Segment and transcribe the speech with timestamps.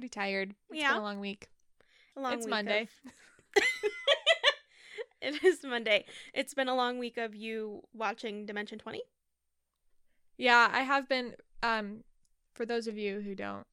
[0.00, 0.54] pretty tired.
[0.70, 0.92] It's Yeah.
[0.94, 1.48] been a long week.
[2.16, 2.88] A long it's week Monday.
[3.06, 3.62] of-
[5.20, 6.06] it is Monday.
[6.32, 9.02] It's been a long week of you watching Dimension 20.
[10.38, 11.34] Yeah, I have been.
[11.62, 12.04] Um,
[12.54, 13.66] for those of you who don't,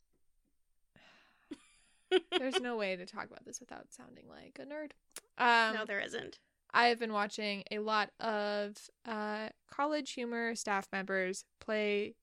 [2.37, 4.91] there's no way to talk about this without sounding like a nerd.
[5.37, 6.39] Um, no, there isn't.
[6.73, 12.15] I have been watching a lot of uh, college humor staff members play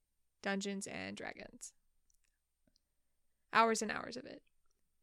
[0.42, 1.72] Dungeons and Dragons.
[3.54, 4.42] Hours and hours of it.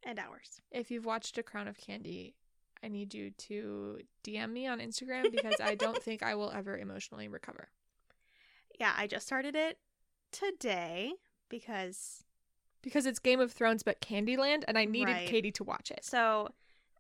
[0.03, 0.61] And hours.
[0.71, 2.35] If you've watched A Crown of Candy,
[2.83, 6.77] I need you to DM me on Instagram because I don't think I will ever
[6.77, 7.69] emotionally recover.
[8.79, 9.77] Yeah, I just started it
[10.31, 11.13] today
[11.49, 12.23] because
[12.81, 15.27] Because it's Game of Thrones but Candyland, and I needed Right.
[15.27, 16.03] Katie to watch it.
[16.03, 16.49] so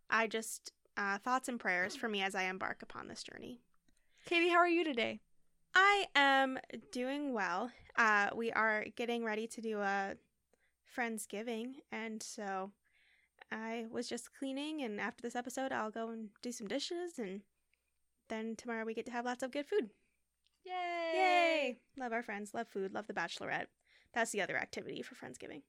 [0.09, 3.61] I just uh, thoughts and prayers for me as I embark upon this journey.
[4.25, 5.21] Katie, how are you today?
[5.73, 6.59] I am
[6.91, 7.71] doing well.
[7.97, 10.15] Uh, we are getting ready to do a
[10.95, 12.71] Friendsgiving, and so
[13.51, 14.81] I was just cleaning.
[14.81, 17.41] And after this episode, I'll go and do some dishes, and
[18.27, 19.89] then tomorrow we get to have lots of good food.
[20.65, 20.73] Yay!
[21.15, 21.79] Yay!
[21.97, 23.67] Love our friends, love food, love the Bachelorette.
[24.13, 25.61] That's the other activity for Friendsgiving.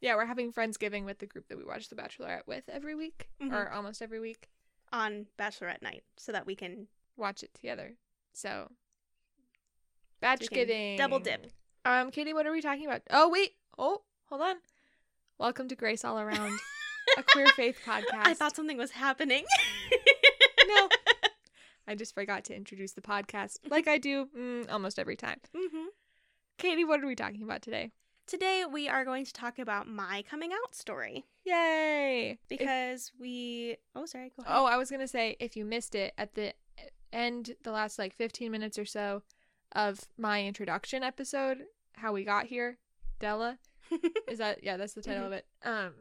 [0.00, 3.28] Yeah, we're having Friendsgiving with the group that we watch The Bachelorette with every week,
[3.40, 3.52] Mhm.
[3.52, 4.48] or almost every week.
[4.92, 7.94] on Bachelorette night, so that we can Watch it together.
[8.32, 8.72] So,
[10.20, 10.48] batch
[10.96, 11.52] double dip.
[11.84, 13.02] Um, Katie, what are we talking about?
[13.10, 13.56] Oh, wait.
[13.78, 14.56] Oh, hold on.
[15.40, 16.58] Welcome to Grace All Around,
[17.16, 18.26] a queer faith podcast.
[18.26, 19.46] I thought something was happening.
[20.68, 20.88] No.
[21.88, 25.38] I just forgot to introduce the podcast like I do mm, almost every time.
[25.56, 25.86] hmm
[26.58, 27.90] Katie, what are we talking about today?
[28.26, 32.32] Today we are going to talk about my coming out story Yay!
[32.32, 33.78] If- because we.
[33.96, 34.30] Oh, sorry.
[34.36, 34.54] Go ahead.
[34.54, 36.52] oh, I was going to say if you missed it at the
[37.14, 39.22] end, the last like 15 minutes or so
[39.72, 41.62] of my introduction episode,
[41.94, 42.76] how we got here,
[43.20, 43.58] Della,
[44.28, 45.46] is that yeah, that's the title of it.
[45.64, 45.92] Um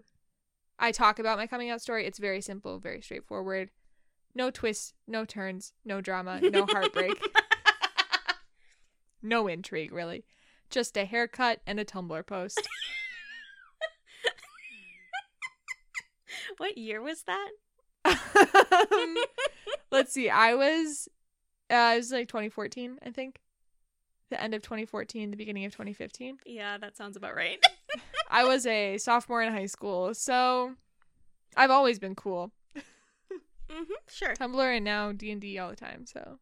[0.77, 2.05] I talk about my coming out story.
[2.05, 3.69] It's very simple, very straightforward.
[4.33, 7.21] No twists, no turns, no drama, no heartbreak,
[9.21, 10.25] no intrigue really.
[10.69, 12.61] Just a haircut and a Tumblr post.
[16.57, 17.49] what year was that?
[18.05, 19.17] Um,
[19.91, 20.29] let's see.
[20.29, 21.09] I was
[21.69, 23.39] uh it was like 2014, I think.
[24.29, 26.37] The end of 2014, the beginning of 2015.
[26.45, 27.59] Yeah, that sounds about right.
[28.29, 30.75] I was a sophomore in high school, so
[31.57, 32.51] I've always been cool.
[33.69, 34.33] hmm Sure.
[34.35, 36.05] Tumblr and now D and D all the time.
[36.05, 36.39] So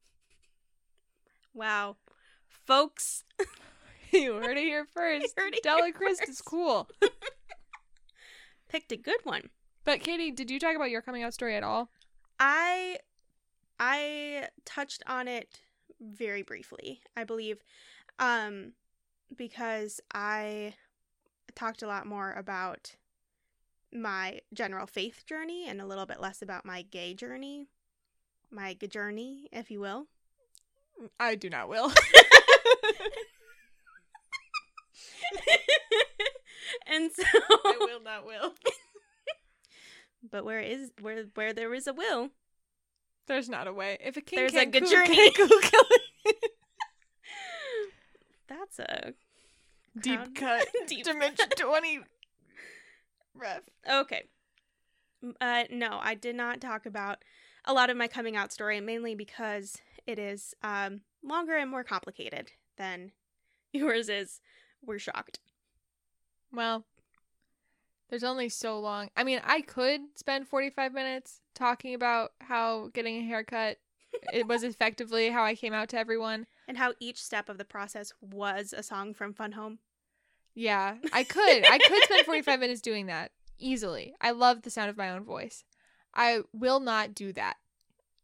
[1.53, 1.97] Wow,
[2.49, 3.23] folks.
[4.11, 5.33] you heard it here first.
[5.37, 6.87] heard it Della Christ is cool.
[8.69, 9.49] Picked a good one.
[9.85, 11.89] But Katie, did you talk about your coming out story at all?
[12.39, 12.97] I
[13.79, 15.59] I touched on it
[16.01, 17.63] very briefly, I believe,
[18.19, 18.73] um,
[19.35, 20.75] because I
[21.57, 22.95] talked a lot more about
[23.91, 27.65] my general faith journey and a little bit less about my gay journey,
[28.51, 30.05] my journey, if you will.
[31.19, 31.85] I do not will.
[36.87, 37.23] and so,
[37.65, 38.53] I will not will.
[40.31, 42.29] but where is where where there is a will,
[43.27, 43.97] There's not a way.
[44.03, 45.31] If a king There's a good journey.
[48.47, 49.13] that's a
[50.01, 50.67] Deep cut.
[50.87, 51.99] Deep Dimension 20.
[53.35, 53.61] Ref.
[53.89, 54.23] Okay.
[55.41, 57.19] Uh, no, I did not talk about
[57.65, 61.83] a lot of my coming out story, mainly because it is um, longer and more
[61.83, 63.11] complicated than
[63.73, 64.41] yours is.
[64.85, 65.39] We're shocked.
[66.51, 66.85] Well,
[68.09, 69.09] there's only so long.
[69.17, 73.77] I mean, I could spend 45 minutes talking about how getting a haircut
[74.33, 76.47] it was effectively how I came out to everyone.
[76.67, 79.79] And how each step of the process was a song from Fun Home.
[80.57, 81.65] Yeah, I could.
[81.69, 84.15] I could spend 45 minutes doing that easily.
[84.19, 85.63] I love the sound of my own voice.
[86.15, 87.57] I will not do that.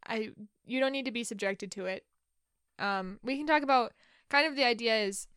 [0.08, 0.32] I
[0.66, 2.06] you don't need to be subjected to it.
[2.80, 3.94] Um we can talk about
[4.32, 5.28] kind of the idea is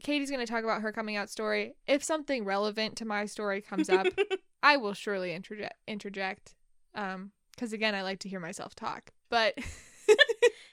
[0.00, 1.74] Katie's going to talk about her coming out story.
[1.88, 4.06] If something relevant to my story comes up,
[4.62, 6.54] I will surely interject interject.
[6.94, 9.10] Um cuz again, I like to hear myself talk.
[9.28, 9.58] But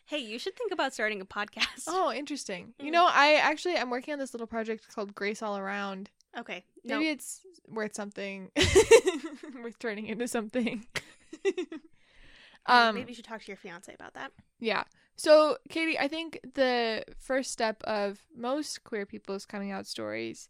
[0.06, 1.86] hey, you should think about starting a podcast.
[1.88, 2.74] oh, interesting.
[2.80, 2.94] You Mm.
[2.94, 6.10] know, I actually I'm working on this little project called Grace All Around.
[6.38, 6.64] Okay.
[6.84, 6.98] No.
[7.00, 8.52] Maybe it's worth something.
[9.64, 10.86] worth turning into something.
[12.66, 14.32] um Maybe you should talk to your fiance about that.
[14.60, 14.84] yeah.
[15.18, 20.50] So, Katie, I think the first step of most queer people's coming out stories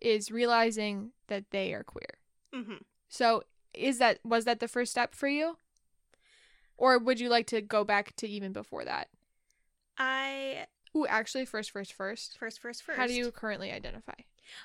[0.00, 2.18] is realizing that they are queer.
[2.54, 2.76] hmm
[3.08, 3.42] So,
[3.74, 5.58] is that was that the first step for you?
[6.78, 9.08] Or would you like to go back to even before that?
[9.98, 12.38] I Ooh, actually, first, first, first.
[12.38, 12.98] First, first, first.
[12.98, 14.14] How do you currently identify?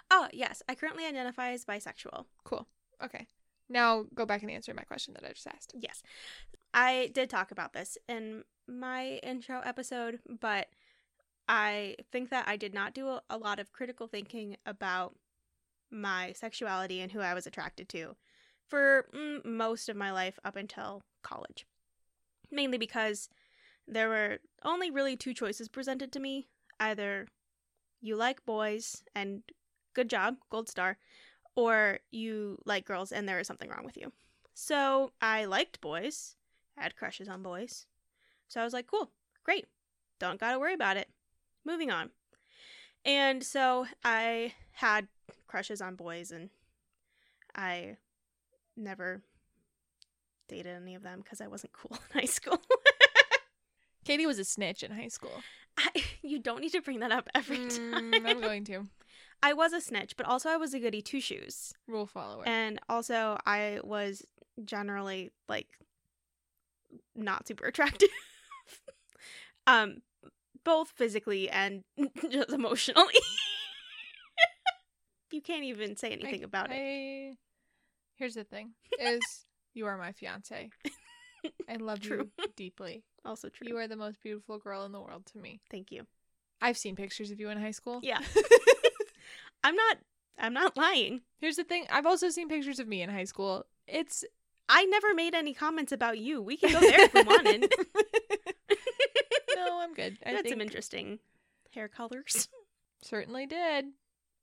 [0.10, 0.64] Oh, yes.
[0.70, 2.26] I currently identify as bisexual.
[2.46, 2.68] Cool.
[3.04, 3.28] Okay.
[3.68, 5.74] Now go back and answer my question that I just asked.
[5.78, 6.04] Yes.
[6.74, 10.68] I did talk about this in my intro episode, but
[11.48, 15.16] I think that I did not do a, lot of critical thinking about
[15.90, 18.16] my sexuality and who I was attracted to
[18.70, 21.66] for mm, most of my life up until college.
[22.52, 23.30] Mainly because
[23.88, 26.48] there were only really two choices presented to me
[26.80, 27.28] either
[28.02, 29.44] you like boys and
[29.94, 30.98] good job, gold star,
[31.56, 34.12] or you like girls and there is something wrong with you.
[34.54, 36.36] So I liked boys,
[36.78, 37.86] had crushes on boys.
[38.48, 39.12] So I was like, cool,
[39.44, 39.68] great,
[40.20, 41.10] don't gotta worry about it.
[41.64, 42.10] Moving on.
[43.06, 45.08] And so I had
[45.48, 46.50] crushes on boys and
[47.56, 47.98] I
[48.76, 49.22] never
[50.52, 52.62] dated any of them because I wasn't cool in high school.
[54.06, 55.42] Katie was a snitch in high school.
[55.78, 55.90] I,
[56.22, 58.12] you don't need to bring that up every time.
[58.12, 58.88] Mm, I'm going to.
[59.44, 61.74] I was a snitch, but also I was a goody two shoes.
[61.88, 62.44] Rule follower.
[62.46, 64.24] And also I was
[64.64, 65.68] generally like
[67.16, 68.10] not super attractive.
[69.68, 69.98] um
[70.64, 71.84] both physically and
[72.30, 73.16] just emotionally.
[75.32, 77.38] you can't even say anything I- about it.
[78.16, 79.22] Here's the thing: is
[79.74, 80.70] you are my fiance.
[81.70, 83.04] I love you deeply.
[83.24, 83.68] Also true.
[83.68, 85.62] You are the most beautiful girl in the world to me.
[85.70, 86.08] Thank you.
[86.60, 88.00] I've seen pictures of you in high school.
[88.02, 88.18] Yeah.
[89.64, 89.98] I'm not
[90.40, 91.22] I'm not lying.
[91.38, 93.68] Here's the thing: I've also seen pictures of me in high school.
[93.88, 94.26] It's
[94.68, 96.42] I never made any comments about you.
[96.42, 97.72] We can go there if we wanted.
[99.56, 100.18] no, I'm good.
[100.26, 101.20] I think some interesting
[101.76, 102.50] hair colors.
[103.04, 103.86] certainly did.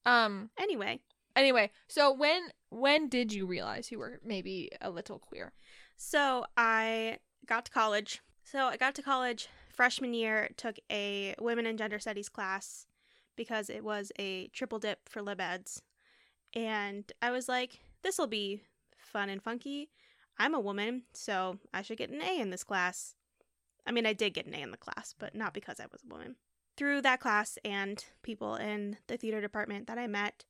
[0.06, 0.50] Um.
[0.56, 1.00] Anyway,
[1.38, 5.52] Anyway, so when when did you realize you were maybe a little queer?
[5.98, 8.22] so I got to college.
[8.44, 12.86] So I got to college freshman year, took a women and gender studies class
[13.36, 15.82] because it was a triple dip for lib eds.
[16.54, 18.62] And I was like, this will be
[18.96, 19.90] fun and funky.
[20.38, 23.14] I'm a woman, so I should get an A in this class.
[23.86, 26.02] I mean, I did get an A in the class, but not because I was
[26.04, 26.36] a woman.
[26.76, 30.44] Through that class and people in the theater department that I met,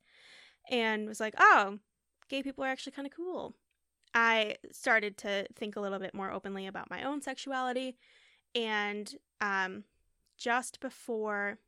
[0.69, 1.79] and was like, oh,
[2.29, 3.55] gay people are actually kind of cool.
[4.13, 7.95] I started to think a little bit more openly about my own sexuality.
[8.55, 9.83] And um,
[10.37, 11.59] just before,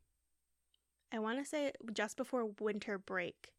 [1.12, 3.52] I want to say just before winter break,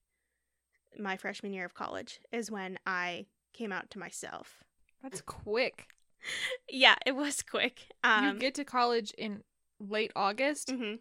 [0.99, 4.63] my freshman year of college, is when I came out to myself.
[5.01, 5.87] That's quick.
[6.69, 7.81] Yeah, it was quick.
[8.01, 9.43] Um, you get to college in
[9.77, 10.69] late August.
[10.69, 10.99] mhm.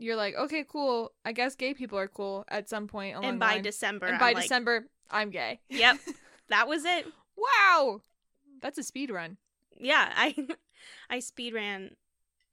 [0.00, 1.12] You're like, okay, cool.
[1.24, 3.62] I guess gay people are cool at some point along And by line.
[3.62, 5.60] December, and I'm by like, December, I'm gay.
[5.68, 5.98] Yep,
[6.48, 7.06] that was it.
[7.36, 8.00] Wow,
[8.62, 9.36] that's a speed run.
[9.78, 10.34] yeah, I
[11.08, 11.94] I speed ran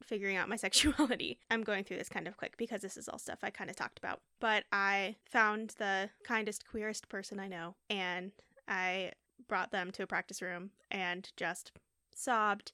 [0.03, 1.39] figuring out my sexuality.
[1.49, 3.75] I'm going through this kind of quick because this is all stuff I kind of
[3.75, 4.19] talked about.
[4.39, 8.31] But I found the kindest, queerest person I know, and
[8.67, 9.13] I
[9.47, 11.71] brought them to a practice room and just
[12.13, 12.73] sobbed.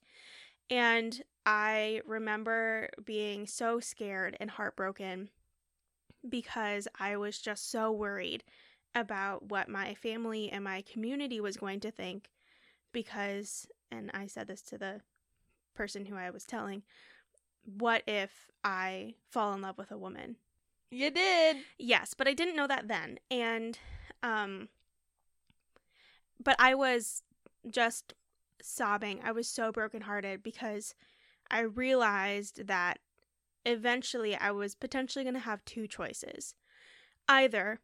[0.74, 5.30] And I remember being so scared and heartbroken
[6.28, 8.44] because I was just so worried
[8.96, 12.32] about what my family and my community was going to think
[12.92, 15.02] because and I said this to the
[15.76, 16.82] person who I was telling,
[17.78, 20.38] what if I fall in love with a woman?
[20.90, 21.58] You did.
[21.78, 23.20] Yes, but I didn't know that then.
[23.30, 23.78] And
[24.24, 24.70] um
[26.44, 27.22] but I was
[27.70, 28.16] just
[28.64, 29.20] sobbing.
[29.24, 30.96] I was so brokenhearted because
[31.52, 33.00] I realized that
[33.66, 36.56] eventually I was potentially going to have two choices.
[37.28, 37.80] Either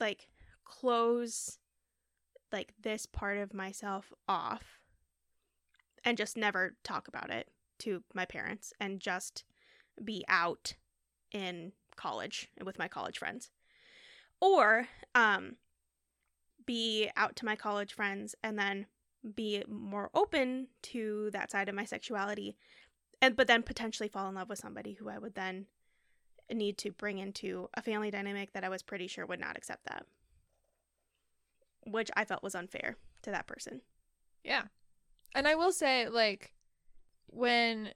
[0.00, 0.28] like
[0.64, 1.58] close
[2.52, 4.80] like this part of myself off
[6.04, 9.44] and just never talk about it to my parents and just
[10.02, 10.74] be out
[11.30, 13.50] in college with my college friends
[14.40, 15.56] or um
[16.66, 18.86] be out to my college friends and then
[19.34, 22.56] be more open to that side of my sexuality
[23.20, 25.66] and but then potentially fall in love with somebody who I would then
[26.52, 29.86] need to bring into a family dynamic that I was pretty sure would not accept
[29.86, 30.04] that
[31.86, 33.80] which I felt was unfair to that person.
[34.44, 34.62] Yeah.
[35.34, 36.52] And I will say, like,
[37.26, 37.90] when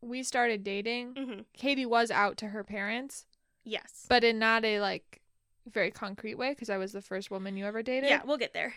[0.00, 1.40] we started dating, Mm-hmm.
[1.52, 3.26] Katie was out to her parents,
[3.64, 4.06] Yes.
[4.08, 5.20] but in not a like
[5.66, 8.08] very concrete way because I was the first woman you ever dated.
[8.08, 8.74] yeah, we'll get there.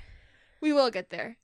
[0.60, 1.38] We will get there.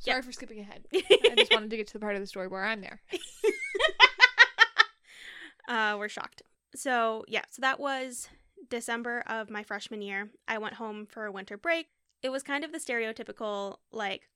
[0.00, 0.86] Sorry for skipping ahead.
[0.94, 3.00] I just wanted to get to the part of the story where I'm there.
[5.68, 6.42] uh, we're shocked.
[6.74, 8.28] So, yeah, so that was
[8.68, 10.30] December of my freshman year.
[10.48, 11.88] I went home for a winter break.
[12.22, 14.28] It was kind of the stereotypical, like,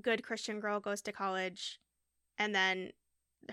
[0.00, 1.80] good Christian girl goes to college
[2.38, 2.90] and then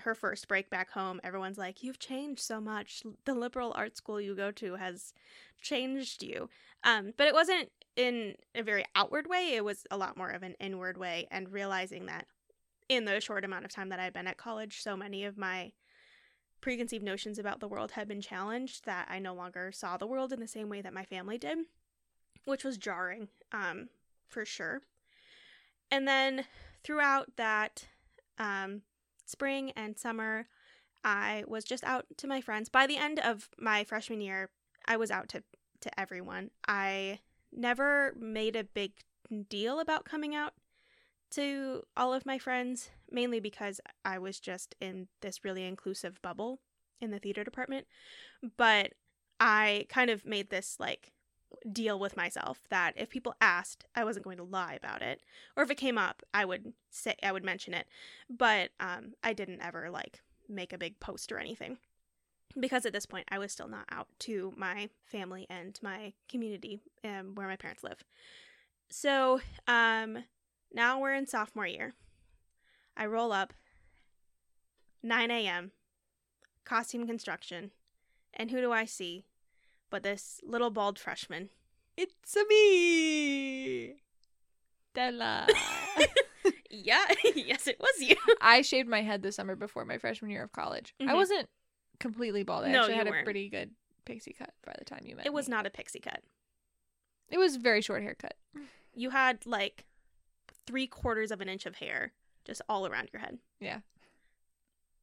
[0.00, 3.02] her first break back home, everyone's like, "You've changed so much.
[3.24, 5.12] The liberal art school you go to has
[5.60, 6.48] changed you."
[6.82, 9.54] Um, but it wasn't in a very outward way.
[9.54, 12.26] It was a lot more of an inward way, and realizing that
[12.88, 15.72] in the short amount of time that I'd been at college, so many of my
[16.60, 20.32] preconceived notions about the world had been challenged that I no longer saw the world
[20.32, 21.58] in the same way that my family did,
[22.44, 23.88] which was jarring, um,
[24.28, 24.82] for sure.
[25.90, 26.44] And then
[26.84, 27.86] throughout that
[28.38, 28.82] um,
[29.26, 30.46] spring and summer,
[31.04, 32.68] I was just out to my friends.
[32.68, 34.50] By the end of my freshman year,
[34.86, 35.42] I was out to,
[35.80, 36.50] to everyone.
[36.66, 37.18] I
[37.52, 38.92] never made a big
[39.48, 40.54] deal about coming out
[41.32, 46.60] to all of my friends, mainly because I was just in this really inclusive bubble
[47.00, 47.86] in the theater department.
[48.56, 48.92] But
[49.40, 51.12] I kind of made this like
[51.70, 55.20] deal with myself that if people asked, I wasn't going to lie about it,
[55.56, 57.86] or if it came up, I would say I would mention it.
[58.28, 61.78] But um, I didn't ever like make a big post or anything
[62.58, 66.80] because at this point I was still not out to my family and my community
[67.04, 68.04] um, where my parents live.
[68.90, 70.24] So um,
[70.72, 71.94] now we're in sophomore year.
[72.96, 73.52] I roll up
[75.02, 75.72] 9 a.m.
[76.64, 77.70] costume construction,
[78.34, 79.24] and who do I see?
[79.90, 81.48] But this little bald freshman.
[81.96, 83.94] It's a me,
[84.94, 85.46] Della.
[86.70, 87.04] yeah,
[87.34, 88.16] yes, it was you.
[88.40, 90.94] I shaved my head the summer before my freshman year of college.
[91.00, 91.14] I Mhm.
[91.14, 91.48] wasn't
[92.02, 92.64] completely bald.
[92.64, 93.24] I No, actually you had a weren't.
[93.24, 93.70] pretty good
[94.04, 95.24] pixie cut by the time you met.
[95.26, 95.52] It was me.
[95.54, 96.20] not a pixie cut.
[97.30, 98.34] It was a very short haircut.
[98.94, 99.86] You had like
[100.66, 102.12] three quarters of an inch of hair
[102.44, 103.38] just all around your head.
[103.60, 103.78] Yeah.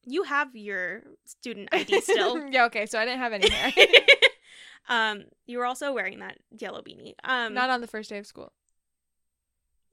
[0.05, 2.47] You have your student ID still.
[2.51, 2.65] yeah.
[2.65, 2.85] Okay.
[2.85, 3.71] So I didn't have any hair.
[4.89, 7.13] um, you were also wearing that yellow beanie.
[7.23, 8.51] Um, Not on the first day of school.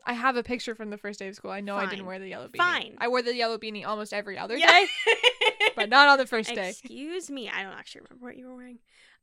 [0.09, 1.51] I have a picture from the first day of school.
[1.51, 2.59] I know I didn't wear the yellow beanie.
[2.59, 2.95] Fine.
[2.99, 4.71] I wore the yellow beanie almost every other Yeah.
[4.71, 4.87] day,
[5.77, 6.71] but not on the first day.
[6.71, 8.79] Excuse me, I don't actually remember what you were wearing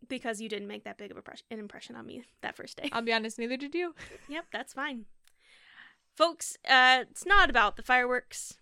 [0.08, 2.90] because you didn't make that big of an impression on me that first day.
[2.92, 3.96] I'll be honest, neither did you.
[4.30, 5.06] yep, that's fine.
[6.16, 8.56] Folks, uh, it's not about the fireworks.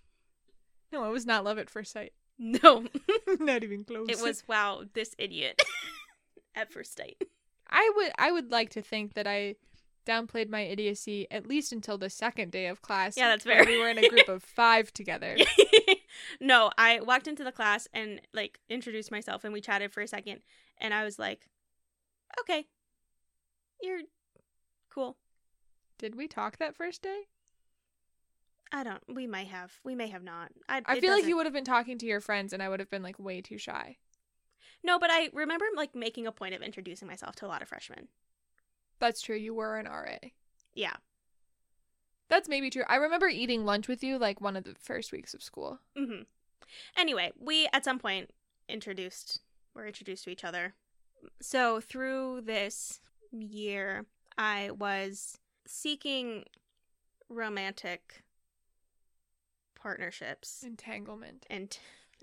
[0.92, 2.14] No, it was not love at first sight.
[2.40, 2.86] No,
[3.40, 4.08] not even close.
[4.10, 5.62] it was wow, this idiot
[6.56, 7.22] at first sight.
[7.70, 9.56] I would I would like to think that I
[10.06, 13.16] downplayed my idiocy at least until the second day of class.
[13.16, 13.64] Yeah, that's fair.
[13.66, 15.38] We were in a group of five together.
[16.40, 20.08] No, I walked into the class and like introduced myself and we chatted for a
[20.08, 20.42] second
[20.80, 21.48] and I was like,
[22.42, 22.68] "Okay.
[23.82, 24.02] You're
[24.90, 25.18] cool."
[25.98, 27.22] Did we talk that first day?
[28.72, 29.74] I don't we might have.
[29.84, 30.52] We may have not.
[30.70, 32.70] I, I feel like doesn't- you would have been talking to your friends and I
[32.70, 33.98] would have been like way too shy.
[34.84, 37.68] No, but I remember like making a point of introducing myself to a lot of
[37.68, 38.08] freshmen.
[39.00, 39.36] That's true.
[39.36, 40.18] You were an RA.
[40.74, 40.96] Yeah.
[42.32, 42.84] That's maybe true.
[42.88, 45.80] I remember eating lunch with you like one of the first weeks of school.
[45.96, 46.22] hmm
[46.98, 48.32] Anyway, we at some point
[48.70, 49.42] introduced
[49.76, 50.74] were introduced to each other.
[51.42, 54.06] So through this year,
[54.38, 56.46] I was seeking
[57.30, 58.24] romantic
[59.76, 61.46] partnerships, Entanglement.
[61.50, 61.78] and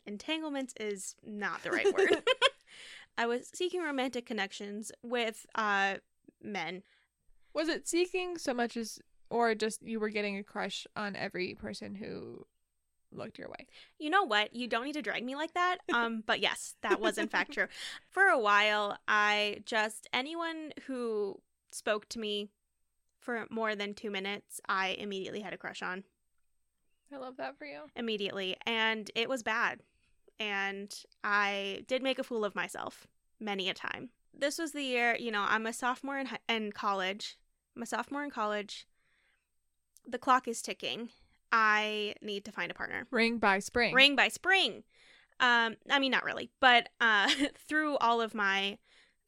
[0.06, 2.22] entanglements is not the right word.
[3.18, 5.96] I was seeking romantic connections with uh
[6.42, 6.82] men.
[7.52, 11.54] Was it seeking so much as, or just you were getting a crush on every
[11.54, 12.46] person who
[13.12, 13.66] looked your way?
[13.98, 14.54] You know what?
[14.54, 15.78] You don't need to drag me like that.
[15.92, 17.66] Um, but yes, that was in fact true.
[18.08, 21.40] For a while, I just anyone who
[21.72, 22.50] spoke to me
[23.18, 26.04] for more than two minutes, I immediately had a crush on.
[27.12, 27.80] I love that for you.
[27.96, 28.56] Immediately.
[28.66, 29.80] And it was bad.
[30.38, 30.94] And
[31.24, 33.06] I did make a fool of myself
[33.40, 34.10] many a time.
[34.32, 37.38] This was the year, you know, I'm a sophomore in, in college.
[37.74, 38.86] I'm a sophomore in college.
[40.08, 41.10] The clock is ticking.
[41.52, 43.06] I need to find a partner.
[43.10, 43.94] Ring by spring.
[43.94, 44.84] Ring by spring.
[45.40, 47.30] Um, I mean, not really, but uh,
[47.68, 48.78] through all of my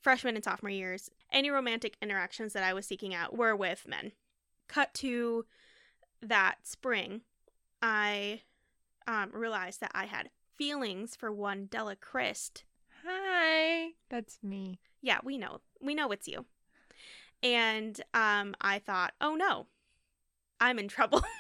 [0.01, 4.13] freshman and sophomore years, any romantic interactions that I was seeking out were with men.
[4.69, 5.45] Cut to
[6.23, 7.23] that spring,
[7.83, 8.43] I
[9.07, 12.65] um, realized that I had feelings for one Della Christ.
[13.07, 13.91] Hi.
[14.09, 14.81] That's me.
[15.01, 16.45] Yeah, we know, we know it's you.
[17.43, 19.67] And um, I thought, oh no,
[20.61, 21.23] I'm in trouble.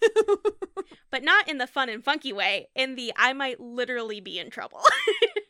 [1.10, 4.50] but not in the fun and funky way, in the I might literally be in
[4.50, 4.82] trouble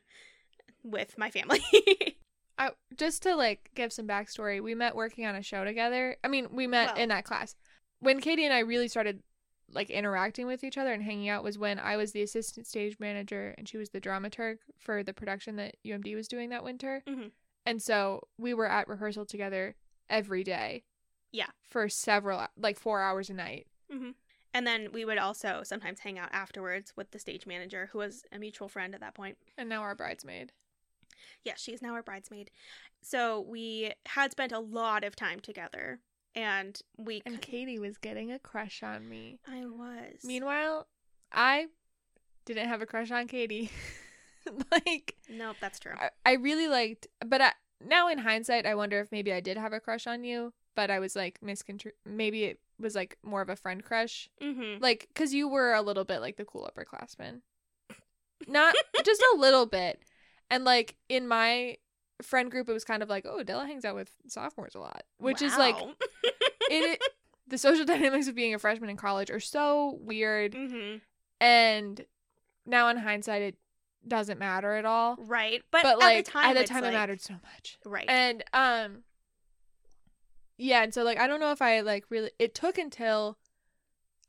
[0.83, 1.61] with my family.
[2.59, 6.17] I, just to like give some backstory, we met working on a show together.
[6.25, 7.55] I mean, we met Well- in that class.
[8.01, 9.23] When Katie and I really started
[9.71, 12.97] like interacting with each other and hanging out was when I was the assistant stage
[12.99, 17.03] manager and she was the dramaturg for the production that UMD was doing that winter.
[17.07, 17.33] Mhm.
[17.67, 19.75] And so we were at rehearsal together
[20.09, 20.85] every day.
[21.33, 21.49] Yeah.
[21.63, 23.67] For several like 4 hours a night.
[23.93, 24.11] Mm-hmm.
[24.55, 28.25] And then we would also sometimes hang out afterwards with the stage manager, who was
[28.33, 29.37] a mutual friend at that point.
[29.57, 30.53] And now our bridesmaid.
[31.45, 32.51] Yeah, she's now our bridesmaid.
[33.03, 36.01] So we had spent a lot of time together,
[36.35, 37.23] and we.
[37.27, 39.39] And Katie was getting a crush on me.
[39.47, 40.25] I was.
[40.25, 40.87] Meanwhile,
[41.33, 41.67] I
[42.45, 43.71] didn't have a crush on Katie.
[44.73, 45.95] like, nope, that's true.
[45.97, 47.53] I, I really liked, but I,
[47.87, 50.93] now in hindsight, I wonder if maybe I did have a crush on you, but
[50.93, 51.91] I was like misconstru.
[52.07, 54.81] Maybe it was like more of a friend crush, mm-hmm.
[54.81, 57.41] like because you were a little bit like the cool upperclassman,
[58.47, 60.01] not just a little bit,
[60.49, 61.79] and like in my
[62.23, 65.03] friend group, it was kind of like, oh, Della hangs out with sophomores a lot,
[65.19, 65.95] which is like Wow.
[66.71, 67.01] it.
[67.49, 70.99] The social dynamics of being a freshman in college are so weird, mm-hmm.
[71.41, 72.07] and
[72.67, 73.57] now in hindsight, it
[74.07, 75.17] doesn't matter at all.
[75.19, 77.79] Right, but, But, like at the time, it's it like- mattered so much.
[77.85, 78.07] Right.
[78.09, 79.03] And um
[80.59, 83.39] yeah, and so like I don't know if I like really it took until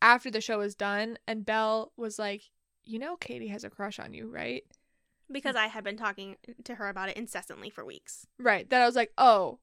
[0.01, 2.43] after the show was done and Belle was like,
[2.85, 4.63] "You know Katie has a crush on you, right?"
[5.31, 8.25] because I had been talking to her about it incessantly for weeks.
[8.39, 8.67] Right.
[8.69, 9.59] That I was like, "Oh.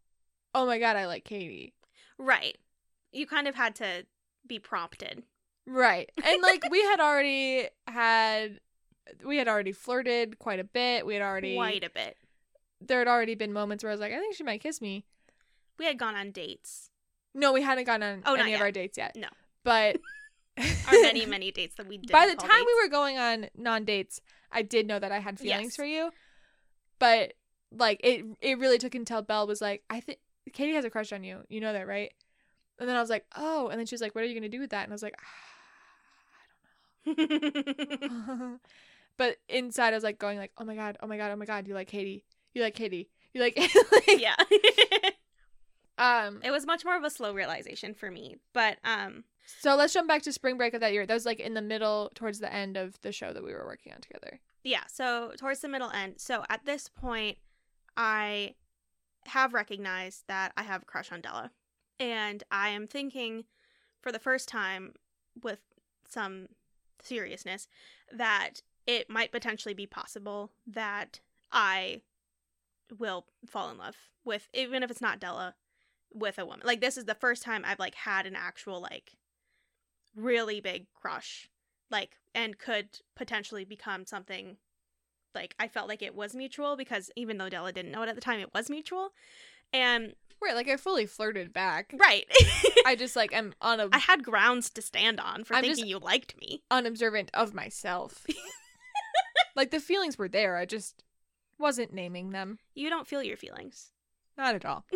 [0.55, 1.75] Oh my god, I like Katie."
[2.19, 2.57] Right.
[3.13, 4.07] You kind of had to
[4.47, 5.23] be prompted.
[5.67, 6.11] Right.
[6.25, 8.61] And like we had already had
[9.25, 11.05] we had already flirted quite a bit.
[11.07, 12.17] We had already Quite a bit.
[12.81, 15.05] there had already been moments where I was like, "I think she might kiss me."
[15.79, 16.91] We had gone on dates.
[17.35, 18.61] No, we hadn't gone on Oh, any of yet.
[18.63, 19.15] our dates yet.
[19.17, 19.29] No.
[19.63, 19.99] But
[20.59, 22.11] Our many, many dates that we did.
[22.11, 25.39] by the time we were going on non dates, I did know that I had
[25.39, 25.77] feelings Yes.
[25.77, 26.11] for you.
[26.99, 27.35] But
[27.71, 30.19] like it it really took until Belle was like, I think
[30.53, 31.41] Katie has a crush on you.
[31.49, 32.13] You know that, right?
[32.79, 34.49] And then I was like, Oh, and then she was like, What are you gonna
[34.49, 34.85] do with that?
[34.85, 35.27] And I was like, "Ah,
[37.07, 38.59] I don't know.
[39.19, 41.45] but inside I was like going like, Oh my god, oh my god, oh my
[41.45, 42.25] god, you like Katie.
[42.55, 43.11] You like Katie.
[43.35, 43.59] You like,
[43.93, 44.37] like yeah.
[45.99, 49.25] Um it was much more of a slow realization for me, but um
[49.61, 51.07] so let's jump back to spring break of that year.
[51.07, 53.65] That was like in the middle towards the end of the show that we were
[53.65, 54.41] working on together.
[54.65, 56.15] yeah, so towards the middle end.
[56.19, 57.39] So at this point
[57.97, 58.55] I
[59.27, 61.51] have recognized that I have a crush on Della.
[61.99, 63.45] And I am thinking
[64.03, 64.93] for the first time
[65.43, 65.61] with
[66.09, 66.49] some
[67.03, 67.69] seriousness
[68.13, 72.03] that it might potentially be possible that I
[72.99, 75.55] will fall in love with even if it's not Della
[76.13, 76.63] with a woman.
[76.65, 79.13] Like this is the first time I've like had an actual like
[80.15, 81.49] really big crush
[81.91, 84.57] like and could potentially become something
[85.35, 88.15] like I felt like it was mutual because even though Della didn't know it at
[88.15, 89.11] the time it was mutual.
[89.73, 91.95] And Right, like I fully flirted back.
[91.99, 92.27] right.
[92.87, 95.87] I just like I'm on a I had grounds to stand on for I'm thinking
[95.87, 96.63] you liked me.
[96.71, 98.27] unobservant of myself.
[99.55, 101.03] like the feelings were there, I just
[101.59, 102.59] wasn't naming them.
[102.75, 103.93] You don't feel your feelings.
[104.37, 104.85] Not at all.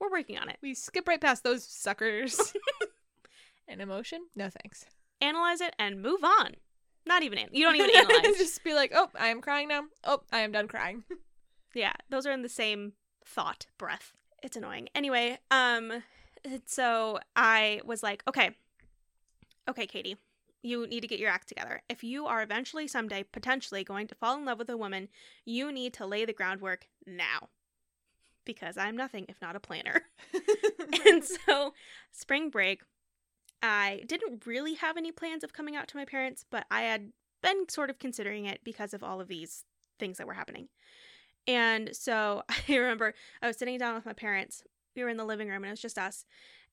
[0.00, 0.58] We're working on it.
[0.62, 2.52] We skip right past those suckers.
[3.68, 4.26] An emotion?
[4.34, 4.84] No thanks.
[5.20, 6.56] Analyze it and move on.
[7.06, 8.36] Not even an- you don't even analyze.
[8.36, 9.84] just be like, oh, I am crying now.
[10.04, 11.04] Oh, I am done crying.
[11.74, 12.92] Yeah, those are in the same
[13.24, 14.12] thought breath.
[14.42, 14.88] It's annoying.
[14.94, 16.02] Anyway, um
[16.66, 18.50] so I was like, okay.
[19.68, 20.16] Okay, Katie.
[20.62, 21.82] You need to get your act together.
[21.88, 25.08] If you are eventually someday potentially going to fall in love with a woman,
[25.44, 27.48] you need to lay the groundwork now.
[28.46, 30.04] Because I'm nothing if not a planner.
[31.06, 31.74] and so,
[32.12, 32.82] spring break,
[33.62, 37.12] I didn't really have any plans of coming out to my parents, but I had
[37.42, 39.64] been sort of considering it because of all of these
[39.98, 40.68] things that were happening.
[41.46, 44.62] And so I remember I was sitting down with my parents.
[44.94, 46.24] We were in the living room and it was just us.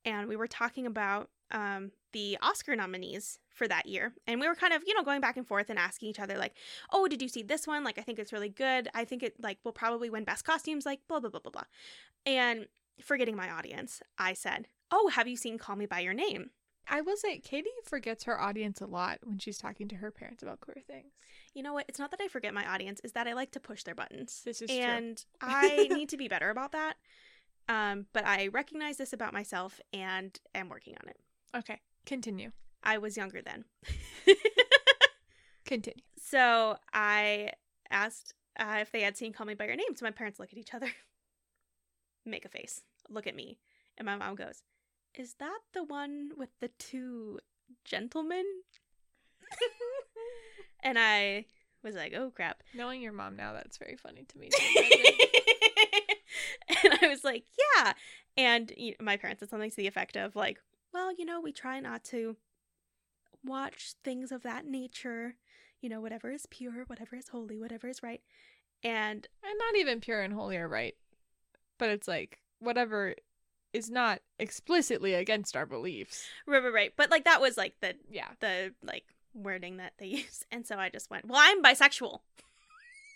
[0.06, 4.14] And we were talking about um, the Oscar nominees for that year.
[4.28, 6.38] And we were kind of, you know, going back and forth and asking each other,
[6.38, 6.56] like,
[6.92, 7.84] oh, did you see this one?
[7.84, 8.90] Like, I think it's really good.
[8.94, 11.64] I think it, like, will probably win best costumes, like, blah, blah, blah, blah, blah.
[12.26, 12.68] And
[13.02, 16.50] forgetting my audience, I said, oh, have you seen Call Me By Your Name?
[16.88, 20.44] I will say, Katie forgets her audience a lot when she's talking to her parents
[20.44, 21.14] about queer things.
[21.54, 21.86] You know what?
[21.88, 24.42] It's not that I forget my audience, is that I like to push their buttons.
[24.44, 24.80] This is true.
[24.80, 26.96] and I need to be better about that.
[27.70, 31.18] Um, but I recognize this about myself and am working on it.
[31.56, 32.52] Okay, continue.
[32.84, 33.66] I was younger then.
[35.66, 36.04] Continue.
[36.22, 37.52] so I
[37.90, 39.96] asked uh, if they had seen Call Me By Your Name.
[39.96, 40.88] So my parents look at each other,
[42.26, 43.60] make a face, look at me.
[43.98, 44.64] And my mom goes,
[45.16, 47.40] Is that the one with the two
[47.86, 48.46] gentlemen?
[50.84, 51.46] and I
[51.84, 52.64] was like, Oh crap.
[52.76, 54.50] Knowing your mom now, that's very funny to me.
[56.84, 57.46] and I was like,
[57.78, 57.94] yeah.
[58.36, 60.60] And you know, my parents said something to the effect of like,
[60.94, 62.38] well, you know, we try not to
[63.44, 65.36] watch things of that nature.
[65.82, 68.22] You know, whatever is pure, whatever is holy, whatever is right.
[68.84, 70.96] And and not even pure and holy or right,
[71.78, 73.16] but it's like whatever
[73.74, 76.28] is not explicitly against our beliefs.
[76.46, 76.94] Right, right, right.
[76.96, 78.30] But like that was like the Yeah.
[78.40, 82.20] the like wording that they used, and so I just went, "Well, I'm bisexual."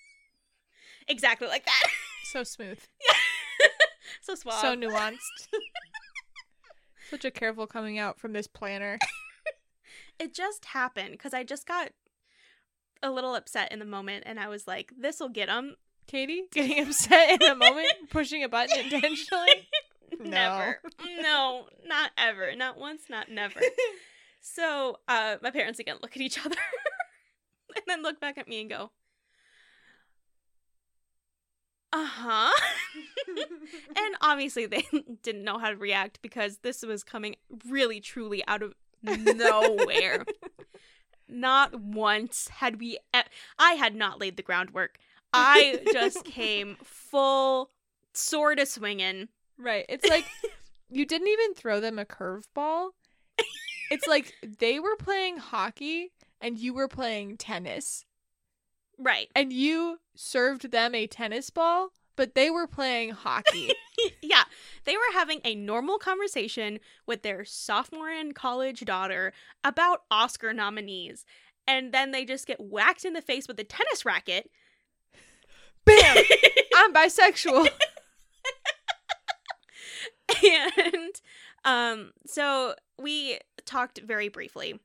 [1.07, 1.83] exactly like that.
[2.31, 2.79] So smooth.
[3.09, 3.67] Yeah.
[4.21, 4.59] so suave.
[4.61, 5.47] So nuanced.
[7.09, 8.99] Such a careful coming out from this planner.
[10.19, 11.91] it just happened because I just got
[13.01, 15.75] a little upset in the moment, and I was like, "This will get him."
[16.07, 19.67] Katie getting upset in the moment, pushing a button intentionally.
[20.19, 20.81] never,
[21.21, 23.59] no, not ever, not once, not never.
[24.39, 26.55] So, uh, my parents again look at each other,
[27.75, 28.91] and then look back at me and go,
[31.97, 32.51] "Uh huh."
[33.97, 34.85] and obviously, they
[35.23, 37.35] didn't know how to react because this was coming
[37.67, 40.25] really, truly out of nowhere.
[41.27, 42.97] not once had we.
[43.15, 43.21] E-
[43.57, 44.97] I had not laid the groundwork.
[45.33, 47.69] I just came full
[48.13, 49.27] sword a swinging.
[49.57, 49.85] Right.
[49.89, 50.25] It's like
[50.89, 52.89] you didn't even throw them a curveball.
[53.89, 58.05] It's like they were playing hockey and you were playing tennis.
[58.99, 59.29] Right.
[59.35, 63.71] And you served them a tennis ball, but they were playing hockey.
[64.21, 64.43] yeah.
[64.85, 69.33] They were having a normal conversation with their sophomore in college daughter
[69.63, 71.25] about Oscar nominees.
[71.67, 74.49] And then they just get whacked in the face with a tennis racket.
[75.85, 76.17] Bam!
[76.75, 77.69] I'm bisexual.
[80.43, 81.21] and
[81.65, 84.79] um so we talked very briefly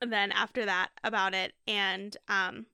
[0.00, 2.66] then after that about it and um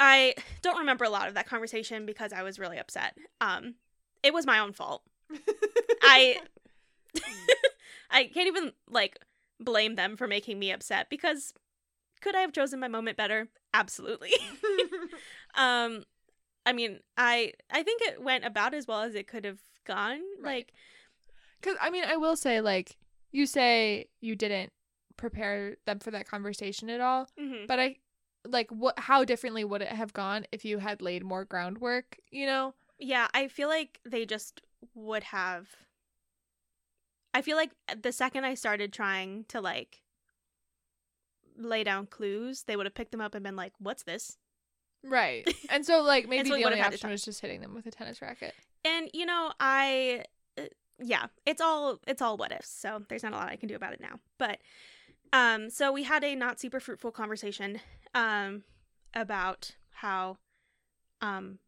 [0.00, 3.16] I don't remember a lot of that conversation because I was really upset.
[3.40, 3.74] Um
[4.22, 5.02] it was my own fault.
[6.02, 6.40] I
[8.10, 9.18] I can't even like
[9.60, 11.52] blame them for making me upset because
[12.20, 13.48] could I have chosen my moment better?
[13.72, 14.32] Absolutely.
[15.54, 16.04] um
[16.66, 20.20] I mean, I I think it went about as well as it could have gone.
[20.40, 20.66] Right.
[20.66, 20.72] Like
[21.60, 22.96] Because, I mean, I will say, like,
[23.32, 24.72] you say you didn't
[25.16, 27.66] prepare them for that conversation at all, mhm.
[27.66, 27.96] but I,
[28.46, 32.46] like, what, how differently would it have gone if you had laid more groundwork, you
[32.46, 32.74] know?
[33.00, 34.60] yeah, I feel like they just
[34.94, 35.68] would have
[37.32, 40.00] I feel like the second I started trying to like
[41.56, 44.36] lay down clues, they would have picked them up and been like, "What's this?"
[45.04, 45.48] Right.
[45.70, 48.20] And so, like, maybe so the only option was just hitting them with a tennis
[48.20, 48.52] racket.
[48.84, 50.24] And you know, I
[50.58, 50.64] uh,
[50.98, 52.68] yeah, it's all it's all what ifs.
[52.68, 54.18] So there's not a lot I can do about it now.
[54.38, 54.58] But
[55.32, 57.80] um so we had a not super fruitful conversation
[58.14, 58.62] um
[59.14, 60.38] about how
[61.20, 61.58] um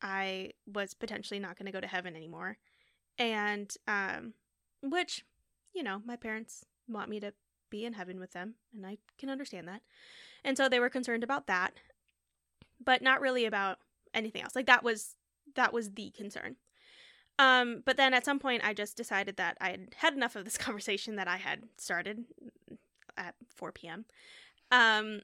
[0.00, 2.58] I was potentially not going to go to heaven anymore.
[3.18, 4.34] And um
[4.82, 5.24] which
[5.74, 7.32] you know, my parents want me to
[7.70, 9.82] be in heaven with them and I can understand that.
[10.44, 11.74] And so they were concerned about that,
[12.82, 13.78] but not really about
[14.14, 14.56] anything else.
[14.56, 15.16] Like that was
[15.54, 16.56] that was the concern.
[17.38, 20.44] Um, but then at some point, I just decided that I had had enough of
[20.44, 22.24] this conversation that I had started
[23.18, 24.04] at 4 p.m.
[24.70, 25.20] Um,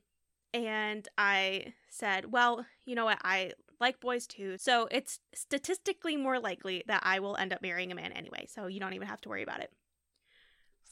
[0.53, 3.19] and I said, well, you know what?
[3.25, 4.57] I like boys too.
[4.59, 8.47] So it's statistically more likely that I will end up marrying a man anyway.
[8.49, 9.73] So you don't even have to worry about it.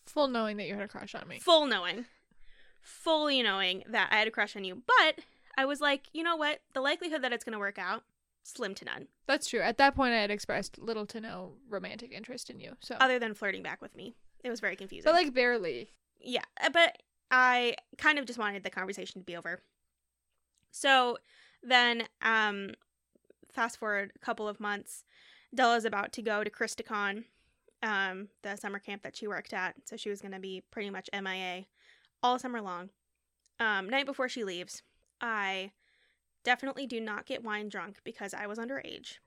[0.06, 1.38] Full knowing that you had a crush on me.
[1.38, 2.06] Full knowing,
[2.80, 4.82] fully knowing that I had a crush on you.
[4.86, 5.24] But
[5.56, 6.60] I was like, you know what?
[6.74, 8.02] The likelihood that it's going to work out,
[8.42, 9.06] slim to none.
[9.26, 9.60] That's true.
[9.60, 12.76] At that point, I had expressed little to no romantic interest in you.
[12.80, 14.16] So, other than flirting back with me.
[14.42, 15.08] It was very confusing.
[15.08, 15.90] but like barely.
[16.22, 19.60] Yeah, uh, but I kind of just wanted the conversation to be over.
[20.70, 21.18] So
[21.62, 22.72] then, um,
[23.52, 25.04] fast forward a couple of months,
[25.54, 27.24] Della's about to go to Christicon,
[27.82, 29.74] um, the summer camp that she worked at.
[29.84, 31.66] So she was going to be pretty much MIA
[32.22, 32.90] all summer long.
[33.60, 34.82] Um, night before she leaves,
[35.20, 35.72] I
[36.44, 39.18] definitely do not get wine drunk because I was underage.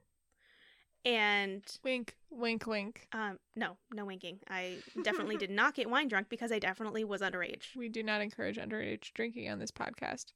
[1.06, 3.08] And Wink, wink, wink.
[3.14, 4.40] um, no, no winking.
[4.50, 7.76] I definitely did not get wine drunk because I definitely was underage.
[7.76, 10.34] We do not encourage underage drinking on this podcast.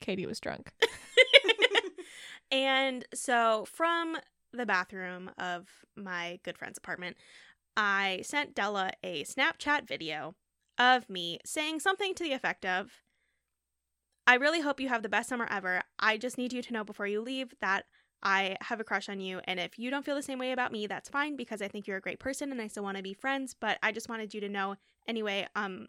[0.00, 0.72] Katie was drunk.
[2.50, 4.18] and so from
[4.52, 7.16] the bathroom of my good friend's apartment,
[7.76, 10.34] I sent Della a Snapchat video
[10.78, 13.02] of me saying something to the effect of
[14.26, 15.80] I really hope you have the best summer ever.
[15.98, 17.86] I just need you to know before you leave that
[18.22, 19.40] I have a crush on you.
[19.44, 21.86] And if you don't feel the same way about me, that's fine because I think
[21.86, 23.54] you're a great person and I still want to be friends.
[23.58, 24.76] But I just wanted you to know
[25.06, 25.46] anyway.
[25.54, 25.88] Um,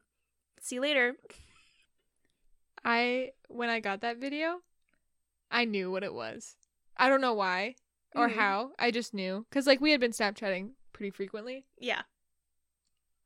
[0.62, 1.16] see you later.
[2.84, 4.62] I when I got that video,
[5.52, 6.56] I knew what it was.
[6.98, 7.76] I don't know why
[8.16, 8.34] or Mhm.
[8.36, 8.72] how.
[8.80, 11.66] I just knew cuz like we had been Snapchatting pretty frequently.
[11.78, 12.04] Yeah.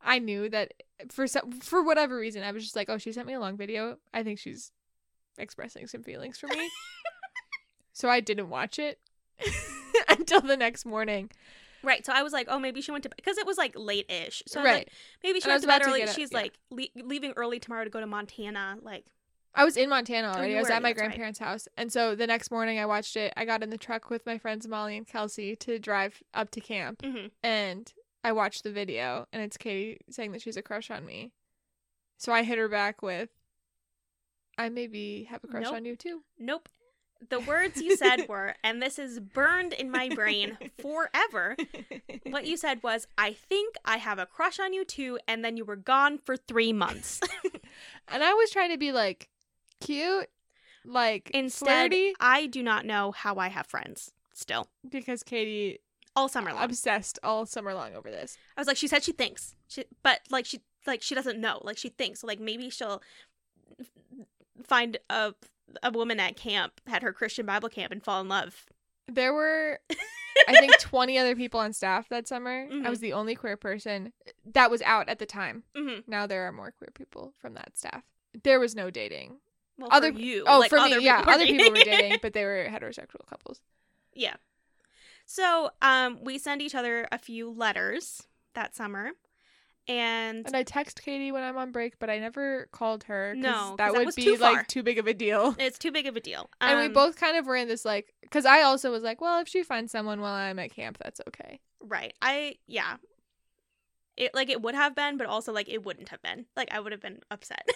[0.02, 0.74] I knew that
[1.10, 3.58] for some for whatever reason I was just like, "Oh, she sent me a long
[3.58, 4.00] video.
[4.13, 4.72] I think she's
[5.38, 6.70] expressing some feelings for me."
[7.93, 8.99] so I didn't watch it
[10.10, 11.32] until the next morning.
[11.82, 12.06] Right.
[12.06, 14.41] So I was like, oh, maybe she went to because it was like late ish.
[14.47, 14.75] So I was right.
[14.79, 14.89] like,
[15.23, 16.03] maybe she And went was to bed to early.
[16.03, 16.38] up, She's yeah.
[16.38, 18.77] like le- leaving early tomorrow to go to Montana.
[18.82, 19.06] Like,
[19.53, 20.53] I was in Montana already.
[20.53, 21.08] Oh, I was at my that's right.
[21.10, 21.67] grandparents' house.
[21.77, 23.34] And so the next morning I watched it.
[23.36, 26.62] I got in the truck with my friends Molly and Kelsey to drive up to
[26.62, 27.01] camp.
[27.01, 27.32] mhm.
[27.43, 27.91] And
[28.23, 31.34] I watched the video and it's Katie saying that she's a crush on me.
[32.17, 33.29] So I hit her back with
[34.58, 35.73] I maybe have a crush Nope.
[35.75, 36.23] on you too.
[36.39, 36.69] nope.
[37.30, 41.56] The words you said were, and this is burned in my brain forever.
[42.26, 45.58] What you said was, I think I have a crush on you too, and then
[45.58, 47.20] you were gone for three months.
[48.08, 49.30] and I was trying to be like
[49.80, 50.30] cute,
[50.86, 55.80] like Instead, flirty I do not know how I have friends still because Katie
[56.16, 56.64] all summer long.
[56.64, 58.38] obsessed all summer long over this.
[58.58, 61.60] I was like, she said she thinks, she, but like she like she doesn't know,
[61.64, 62.22] like she thinks.
[62.22, 63.02] So like maybe she'll
[64.66, 65.34] find a
[65.82, 68.65] a woman at camp had her Christian Bible camp and fall in love.
[69.08, 69.80] There were
[70.47, 72.67] I think 20 other people on staff that summer.
[72.67, 72.86] Mhm.
[72.86, 74.13] I was the only queer person
[74.54, 75.63] that was out at the time.
[75.76, 78.04] hmm Now there are more queer people from that staff.
[78.43, 79.38] There was no dating.
[79.78, 82.45] Well, Other- for you, Oh, like, for me, yeah, other people were dating, but they
[82.45, 83.62] were heterosexual couples.
[84.13, 84.36] yeah.
[85.26, 88.23] So um, we send each other a few letters
[88.56, 89.12] that summer,
[89.88, 93.34] and And I text Katie when I'm on break, but I never called her.
[93.36, 95.56] No, that that would was be too like too big of a deal.
[95.60, 96.50] it's too big of a deal.
[96.62, 99.19] and we Um, both kind of were in this like, because I also was like,
[99.22, 101.60] well, if she finds someone while I'm at camp, that's okay.
[101.82, 102.13] Right.
[102.22, 102.98] I yeah.
[104.15, 106.46] It like it would have been, but also like it wouldn't have been.
[106.56, 107.67] Like I would have been upset.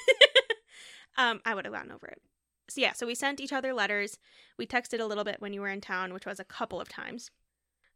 [1.17, 2.21] um, I would have gotten over it.
[2.69, 4.17] So yeah, so we sent each other letters.
[4.57, 6.89] We texted a little bit when you were in town, which was a couple of
[6.89, 7.31] times.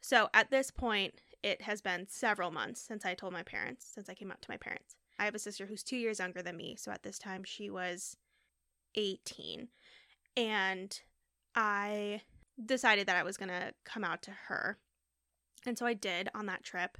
[0.02, 4.10] So at this point, it has been several months since I told my parents, since
[4.10, 4.96] I came out to my parents.
[5.20, 7.70] I have a sister who's two years younger than me, so at this time she
[7.70, 8.18] was
[8.96, 9.68] 18.
[10.38, 11.00] And
[11.56, 12.22] I
[12.64, 14.78] decided that I was gonna come out to her.
[15.66, 16.98] And so I did on that trip.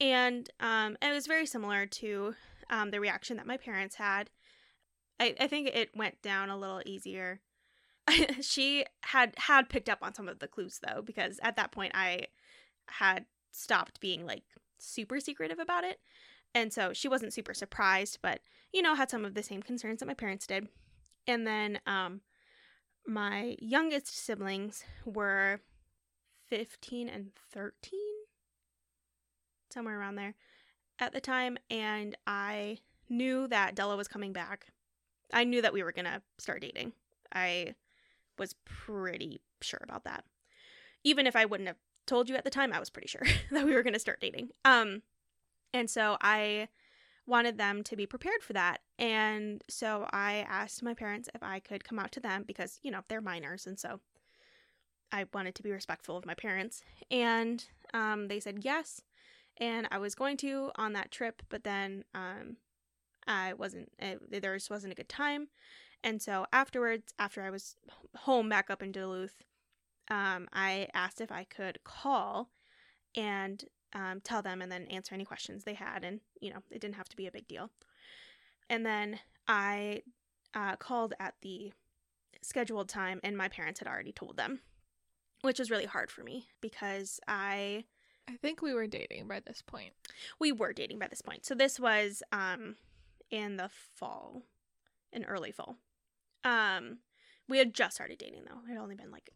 [0.00, 2.34] And um, it was very similar to
[2.70, 4.30] um, the reaction that my parents had.
[5.20, 7.40] I, I think it went down a little easier.
[8.40, 11.92] she had had picked up on some of the clues though, because at that point
[11.94, 12.26] I
[12.86, 13.26] had
[13.58, 14.44] stopped being like
[14.78, 15.98] super secretive about it.
[16.54, 18.40] And so she wasn't super surprised, but
[18.72, 20.68] you know, had some of the same concerns that my parents did.
[21.26, 22.20] And then um
[23.06, 25.60] my youngest siblings were
[26.48, 27.98] 15 and 13
[29.70, 30.34] somewhere around there
[30.98, 34.66] at the time and i knew that della was coming back
[35.32, 36.92] i knew that we were gonna start dating
[37.34, 37.74] i
[38.38, 40.24] was pretty sure about that
[41.04, 41.76] even if i wouldn't have
[42.08, 44.48] told you at the time i was pretty sure that we were gonna start dating
[44.64, 45.02] um
[45.72, 46.68] and so i
[47.26, 51.60] wanted them to be prepared for that and so i asked my parents if i
[51.60, 54.00] could come out to them because you know they're minors and so
[55.12, 56.82] I wanted to be respectful of my parents.
[57.10, 59.02] And um, they said yes.
[59.58, 62.56] And I was going to on that trip, but then um,
[63.26, 65.48] I wasn't, it, there just wasn't a good time.
[66.04, 67.76] And so afterwards, after I was
[68.14, 69.42] home back up in Duluth,
[70.10, 72.50] um, I asked if I could call
[73.16, 76.04] and um, tell them and then answer any questions they had.
[76.04, 77.70] And, you know, it didn't have to be a big deal.
[78.68, 80.02] And then I
[80.54, 81.72] uh, called at the
[82.42, 84.60] scheduled time, and my parents had already told them
[85.42, 87.84] which was really hard for me because I
[88.28, 89.94] I think we were dating by this point.
[90.38, 91.46] we were dating by this point.
[91.46, 92.76] So this was um
[93.30, 94.42] in the fall,
[95.12, 95.76] in early fall.
[96.44, 96.98] Um
[97.48, 98.60] we had just started dating though.
[98.66, 99.30] It had only been like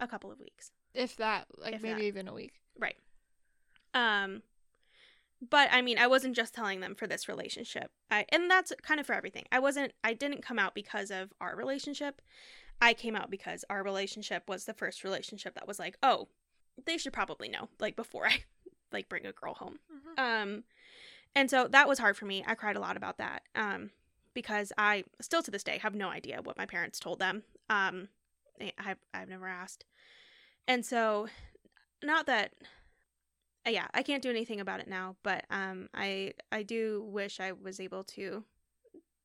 [0.00, 0.72] a couple of weeks.
[0.94, 2.06] If that, like If maybe that.
[2.06, 2.54] even a week.
[2.78, 2.96] Right.
[3.94, 4.42] Um
[5.48, 7.90] but I mean, I wasn't just telling them for this relationship.
[8.10, 9.44] I and that's kind of for everything.
[9.50, 12.20] I wasn't I didn't come out because of our relationship.
[12.82, 16.28] I came out because our relationship was the first relationship that was like, "Oh,
[16.86, 18.44] they should probably know like before I
[18.92, 19.78] like bring a girl home."
[20.18, 20.64] Um
[21.34, 22.44] and so that was hard for me.
[22.46, 23.42] I cried a lot about that.
[23.54, 23.90] Um
[24.34, 27.44] because I still to this day have no idea what my parents told them.
[27.70, 28.08] Um
[28.60, 29.84] I- I've I've never asked.
[30.66, 31.28] And so
[32.02, 32.52] not that
[33.66, 37.40] uh, yeah, I can't do anything about it now, but um I I do wish
[37.40, 38.44] I was able to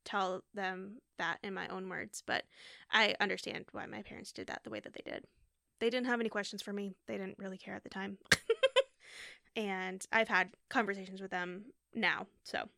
[0.03, 2.43] tell them that in my own words, but
[2.91, 5.25] I understand why my parents did that the way that they did.
[5.79, 6.95] They didn't have any questions for me.
[7.07, 8.17] They didn't really care at the time.
[9.55, 12.27] and I've had conversations with them now.
[12.43, 12.69] So,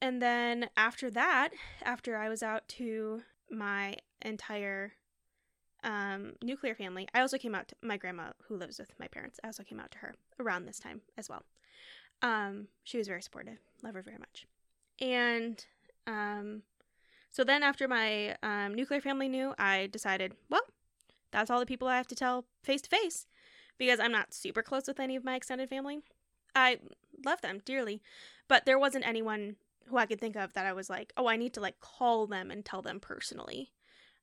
[0.00, 1.50] and then after that,
[1.82, 4.92] after I was out to my entire
[5.84, 9.38] um, nuclear family, I also came out to my grandma who lives with my parents.
[9.44, 11.44] I also came out to her around this time as well.
[12.22, 13.58] Um, she was very supportive.
[13.82, 14.46] Love her very much.
[15.00, 15.64] And
[16.06, 16.62] um,
[17.30, 20.62] so then after my um, nuclear family knew, I decided, well,
[21.30, 23.26] that's all the people I have to tell face to face
[23.76, 26.00] because I'm not super close with any of my extended family.
[26.54, 26.78] I
[27.24, 28.00] love them dearly,
[28.48, 31.36] but there wasn't anyone who I could think of that I was like, oh, I
[31.36, 33.72] need to like call them and tell them personally.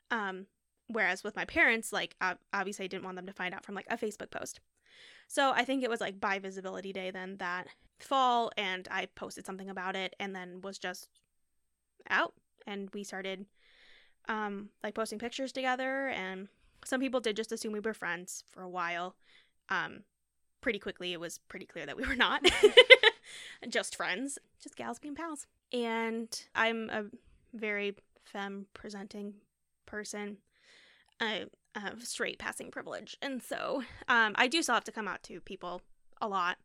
[0.09, 0.47] Um,
[0.91, 2.15] whereas with my parents, like
[2.53, 4.59] obviously I didn't want them to find out from like a Facebook post.
[5.27, 7.67] So I think it was like by visibility day then that
[7.99, 11.07] fall, and I posted something about it, and then was just
[12.09, 12.33] out,
[12.67, 13.45] and we started
[14.27, 16.47] um like posting pictures together, and
[16.83, 19.15] some people did just assume we were friends for a while.
[19.69, 20.03] Um,
[20.61, 22.43] pretty quickly, it was pretty clear that we were not
[23.69, 25.47] just friends, just gals being pals.
[25.73, 27.05] And I'm a
[27.53, 29.35] very femme presenting
[29.85, 30.37] person.
[31.21, 33.15] I have straight passing privilege.
[33.21, 35.81] And so um, I do still have to come out to people
[36.21, 36.57] a lot.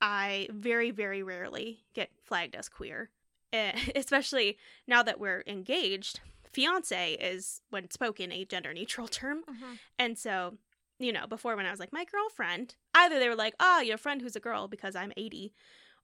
[0.00, 3.10] I very, very rarely get flagged as queer,
[3.52, 6.20] eh, especially now that we're engaged.
[6.52, 9.42] Fiance is, when spoken, a gender neutral term.
[9.50, 9.78] Mhm.
[9.98, 10.56] And so,
[10.98, 13.98] you know, before when I was like, my girlfriend, either they were like, ah, your
[13.98, 15.52] friend who's a girl because I'm 80,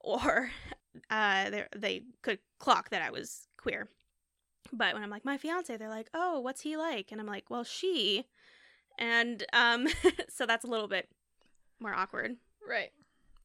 [0.01, 0.51] or
[1.11, 3.89] uh, they, they could clock that I was queer.
[4.73, 7.11] But when I'm like, my fiance, they're like, oh, what's he like?
[7.13, 8.27] And I'm like, well, she.
[8.99, 9.89] And um,
[10.29, 11.09] so that's a little bit
[11.81, 12.37] more awkward.
[12.69, 12.91] Right.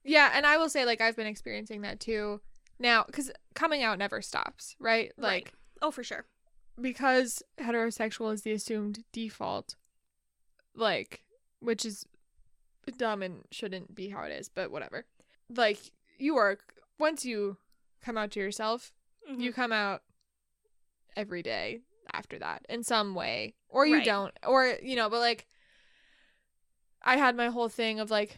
[0.04, 2.42] Yeah, and I will say like I've been experiencing that too
[2.78, 5.12] now cuz coming out never stops, right?
[5.18, 5.54] Like Right.
[5.82, 6.26] Oh, for sure.
[6.80, 9.76] because heterosexual is the assumed default
[10.76, 11.24] like
[11.60, 12.06] which is
[12.98, 15.06] dumb and shouldn't be how it is, but whatever.
[15.50, 15.80] Like
[16.20, 16.60] you are
[17.00, 17.58] once you
[18.02, 18.94] come out to yourself,
[19.30, 19.40] Mhm.
[19.42, 20.04] you come out
[21.16, 21.80] every day
[22.14, 24.06] after that in some way or you Right.
[24.06, 25.48] don't or you know but like
[27.04, 28.38] i had my whole thing of like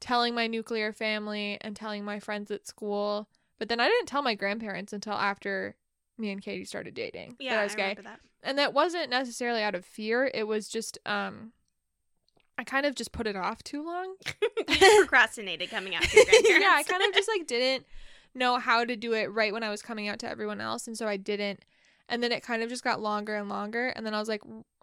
[0.00, 4.22] telling my nuclear family and telling my friends at school but then i didn't tell
[4.22, 5.76] my grandparents until after
[6.18, 8.20] me and katie started dating yeah, that i I was gay remember that.
[8.42, 11.52] and that wasn't necessarily out of fear it was just um
[12.58, 14.14] i kind of just put it off too long
[14.68, 16.60] you procrastinated coming out to your grandparents.
[16.60, 17.86] yeah, I kind of just like didn't
[18.34, 20.96] know how to do it right when I was coming out to everyone else, and
[20.98, 21.60] so I didn't.
[22.08, 24.42] And then it kind of just got longer and longer, and then I was like,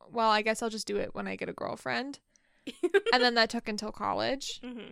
[0.10, 2.20] well, I guess I'll just do it when I get a girlfriend.
[3.14, 4.90] and then that took until college, hmm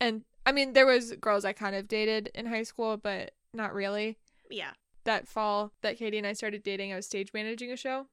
[0.00, 3.72] and I mean, there was girls I kind of dated in high school, but not
[3.72, 4.18] really.
[4.50, 4.72] Yeah.
[5.04, 8.06] That fall that Katie and I started dating, I was stage managing a show,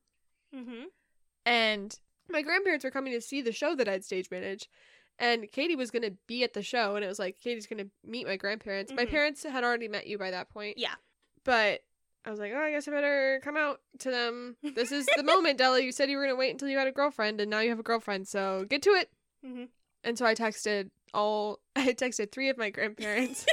[0.56, 0.84] Mm-hmm.
[1.46, 4.70] and my grandparents were coming to see the show that I'd stage manage.
[5.18, 7.84] And Katie was going to be at the show, and it was like, Katie's going
[7.84, 8.94] to meet my grandparents.
[8.94, 9.10] My Mhm.
[9.10, 10.78] parents had already met you by that point.
[10.78, 10.96] Yeah.
[11.44, 11.82] But
[12.26, 14.58] I was like, oh, I guess I better come out to them.
[14.62, 15.80] This is the moment, Della.
[15.82, 17.70] You said you were going to wait until you had a girlfriend, and now you
[17.70, 19.10] have a girlfriend, so get to it.
[19.44, 19.66] hmm
[20.04, 23.46] And so I texted all, I texted three of my grandparents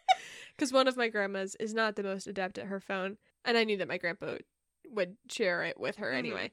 [0.56, 3.18] because one of my grandmas is not the most adept at her phone.
[3.44, 4.34] And I knew that my grandpa
[4.90, 6.18] would share it with her Mhm.
[6.18, 6.50] anyway.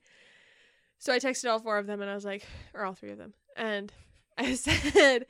[0.99, 3.17] So I texted all four of them and I was like, or all three of
[3.17, 3.34] them.
[3.58, 3.91] And
[4.38, 5.25] I said,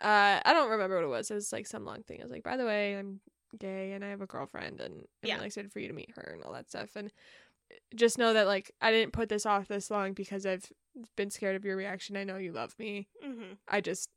[0.00, 1.30] uh, I don't remember what it was.
[1.30, 2.20] It was like some long thing.
[2.20, 3.20] I was like, by the way, I'm
[3.58, 5.34] gay and I have a girlfriend and I'm Yeah.
[5.36, 6.96] really excited for you to meet her and all that stuff.
[6.96, 7.12] And
[7.94, 10.70] just know that like I didn't put this off this long because I've
[11.16, 12.16] been scared of your reaction.
[12.16, 13.08] I know you love me.
[13.22, 14.08] hmm I just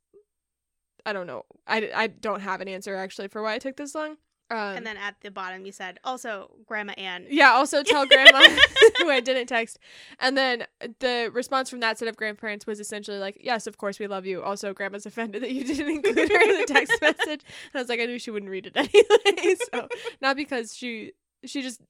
[1.04, 1.44] I don't know.
[1.66, 4.16] I, I don't have an answer actually for why it took this long.
[4.52, 7.26] Um, and then at the bottom you said also Grandma Ann.
[7.30, 8.40] yeah, also tell grandma
[8.98, 9.78] who I didn't text.
[10.20, 10.66] And then
[10.98, 14.26] the response from that set of grandparents was essentially like, "Yes, of course we love
[14.26, 17.40] you." Also, grandma's offended that you didn't include her in the text message.
[17.44, 19.56] And I was like, I knew she wouldn't read it anyway.
[19.72, 19.88] so
[20.20, 21.12] not because she
[21.44, 21.80] she just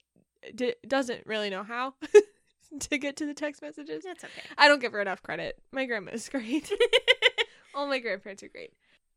[0.55, 1.95] d- doesn't really know how
[2.81, 4.05] to get to the text messages.
[4.05, 4.43] That's okay.
[4.57, 5.59] I don't give her enough credit.
[5.73, 6.73] My grandma's great.
[7.75, 8.73] All my grandparents are great.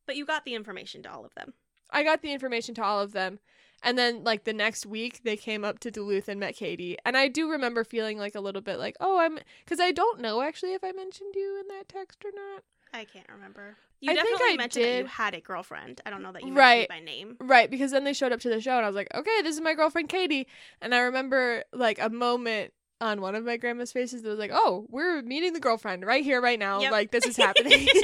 [0.05, 1.53] but you got the information to all of them.
[1.89, 3.39] I got the information to all of them.
[3.83, 6.97] And then like the next week they came up to Duluth and met Katie.
[7.05, 10.19] And I do remember feeling like a little bit like, "Oh, I'm cuz I don't
[10.19, 13.77] know actually if I mentioned you in that text or not." I can't remember.
[13.99, 16.01] You I think I mentioned that you had a girlfriend.
[16.05, 16.89] I don't know that you mentioned Right.
[16.89, 17.37] by name.
[17.39, 19.55] Right, because then they showed up to the show and I was like, "Okay, this
[19.55, 20.47] is my girlfriend Katie."
[20.81, 22.73] And I remember like a moment
[23.05, 26.23] on one of my grandma's faces that was like, "Oh, we're meeting the girlfriend right
[26.23, 26.81] here right now.
[26.81, 26.91] Yep.
[26.91, 27.87] Like this is happening."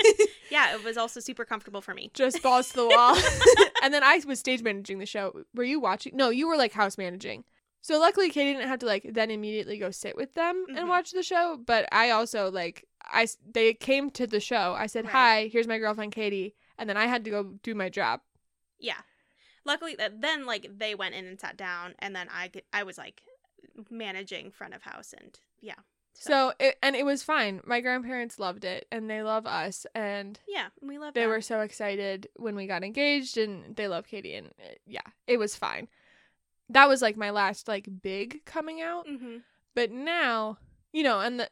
[0.52, 2.12] Yeah, it was also super comfortable for me.
[2.14, 3.16] Just balls to the wall.
[3.84, 5.46] and then I was stage managing the show.
[5.56, 6.18] Were you watching?
[6.18, 7.46] No, you were like house managing.
[7.80, 10.78] So luckily Katie didn't have to like then immediately go sit with them Mhm.
[10.78, 14.76] and watch the show, but I also like I they came to the show.
[14.78, 15.12] I said, Right.
[15.14, 18.20] "Hi, here's my girlfriend Katie." And then I had to go do my job.
[18.78, 19.00] Yeah.
[19.64, 22.98] Luckily, that then like they went in and sat down, and then I I was
[22.98, 23.22] like
[23.90, 25.76] managing front of house, and yeah.
[26.14, 27.62] So, it, and it was fine.
[27.66, 31.14] My grandparents loved it and they love us and yeah, we love.
[31.14, 31.30] they that.
[31.30, 35.38] were so excited when we got engaged and they love Katie and uh, yeah, it
[35.38, 35.88] was fine.
[36.70, 39.08] That was like my last like big coming out.
[39.08, 39.38] Mm-hmm.
[39.74, 40.58] But now,
[40.92, 41.50] you know, and the,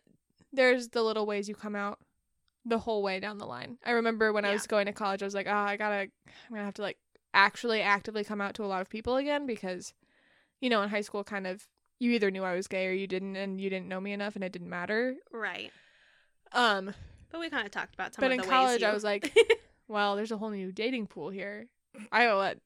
[0.51, 1.99] there's the little ways you come out
[2.65, 3.77] the whole way down the line.
[3.85, 6.11] I remember when I was going to college, I was like, oh, I gotta, I'm
[6.51, 6.97] gonna have to like
[7.33, 9.93] actually actively come out to a lot of people again because,
[10.59, 11.67] you know, in high school, kind of,
[11.99, 14.35] you either knew I was gay or you didn't, and you didn't know me enough,
[14.35, 15.15] and it didn't matter.
[15.31, 15.71] Right.
[16.53, 16.93] Um,
[17.29, 18.87] But we kind of talked about some but of in college, ways you...
[18.87, 19.37] I was like,
[19.87, 21.67] well, there's a whole new dating pool here.
[22.11, 22.57] I gotta let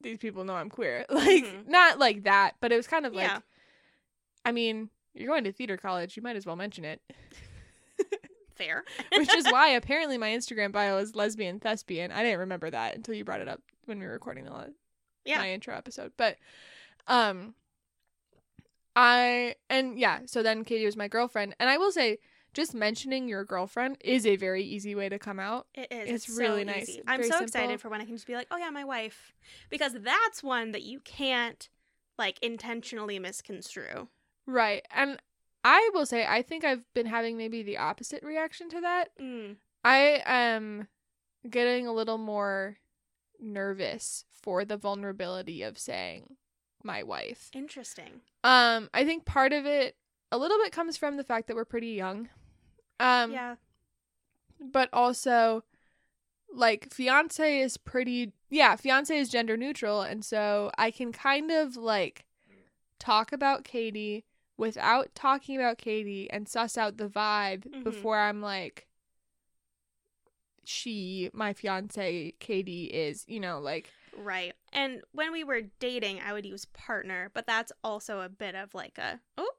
[0.00, 1.04] these people know I'm queer.
[1.10, 1.68] Like, Mhm.
[1.68, 3.40] not like that, but it was kind of like, yeah,
[4.44, 7.00] I mean, you're going to theater college, you might as well mention it.
[8.54, 8.84] fair.
[9.16, 12.10] Which is why apparently my Instagram bio is lesbian thespian.
[12.12, 14.72] I didn't remember that until you brought it up when we were recording the
[15.24, 15.38] Yeah.
[15.38, 16.12] my intro episode.
[16.16, 16.38] But
[17.06, 17.54] um
[18.96, 21.54] I and yeah, so then Katie was my girlfriend.
[21.60, 22.18] And I will say,
[22.54, 25.66] just mentioning your girlfriend is a very easy way to come out.
[25.74, 26.08] It is.
[26.08, 26.88] It's It's, really so nice.
[26.88, 27.02] easy.
[27.06, 27.44] I'm Very so simple.
[27.44, 29.34] excited for when I can just be like, oh yeah, my wife,
[29.68, 31.68] because that's one that you can't
[32.18, 34.08] like intentionally misconstrue.
[34.46, 34.86] Right.
[34.90, 35.20] And
[35.62, 39.10] I will say I think I've been having maybe the opposite reaction to that.
[39.20, 39.56] Mm.
[39.84, 40.88] I am
[41.48, 42.78] getting a little more
[43.38, 46.36] nervous for the vulnerability of saying
[46.86, 47.50] my wife.
[47.52, 48.20] Interesting.
[48.44, 49.96] Um, I think part of it
[50.32, 52.28] a little bit comes from the fact that we're pretty young.
[52.98, 53.56] Um, yeah.
[54.58, 55.64] but also
[56.50, 61.76] like fiance is pretty yeah, fiance is gender neutral and so I can kind of
[61.76, 62.24] like
[62.98, 64.24] talk about Katie
[64.56, 67.84] without talking about Katie and suss out the vibe Mhm.
[67.84, 68.86] before I'm like
[70.64, 74.54] she, my fiance Katie is, you know, like Right.
[74.72, 78.74] And when we were dating, I would use partner, but that's also a bit of
[78.74, 79.50] like a oh,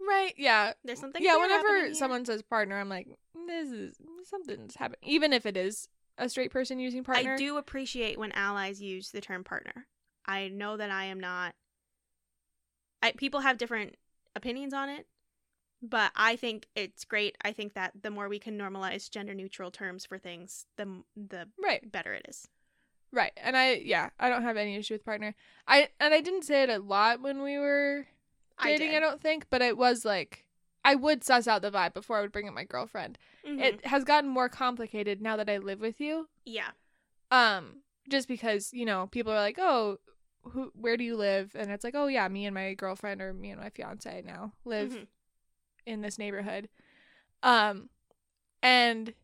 [0.00, 0.72] right, yeah.
[0.84, 1.22] there's something.
[1.22, 3.08] yeah, whenever someone says partner, I'm like,
[3.46, 5.00] this is something's happening.
[5.02, 5.88] Even if it is
[6.18, 7.34] a straight person using partner.
[7.34, 9.86] I do appreciate when allies use the term partner.
[10.26, 11.54] I know that I am not.
[13.02, 13.96] I people have different
[14.34, 15.06] opinions on it,
[15.82, 17.36] but I think it's great.
[17.44, 21.48] I think that the more we can normalize gender neutral terms for things, the the
[21.62, 22.48] Right, better it is.
[23.14, 23.32] Right.
[23.36, 25.34] And I, yeah, I don't have any issue with partner.
[25.66, 28.06] I and I didn't say it a lot when we were
[28.62, 28.88] dating.
[28.88, 29.00] I, did.
[29.00, 30.44] don't think, but it was like
[30.84, 33.18] I would suss out the vibe before I would bring up my girlfriend.
[33.46, 33.60] Mhm.
[33.60, 36.28] It has gotten more complicated now that I live with you.
[36.44, 36.70] yeah,
[37.30, 39.98] Um, just because you know people are like, oh.
[40.52, 41.52] Who, where do you live?
[41.54, 44.52] And it's like, oh yeah, me and my girlfriend or me and my fiance now
[44.66, 45.06] live Mhm.
[45.86, 46.68] in this neighborhood.
[47.42, 47.88] Um
[48.62, 49.14] and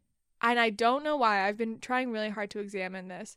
[0.40, 1.46] and I don't know why.
[1.46, 3.36] I've been trying really hard to examine this.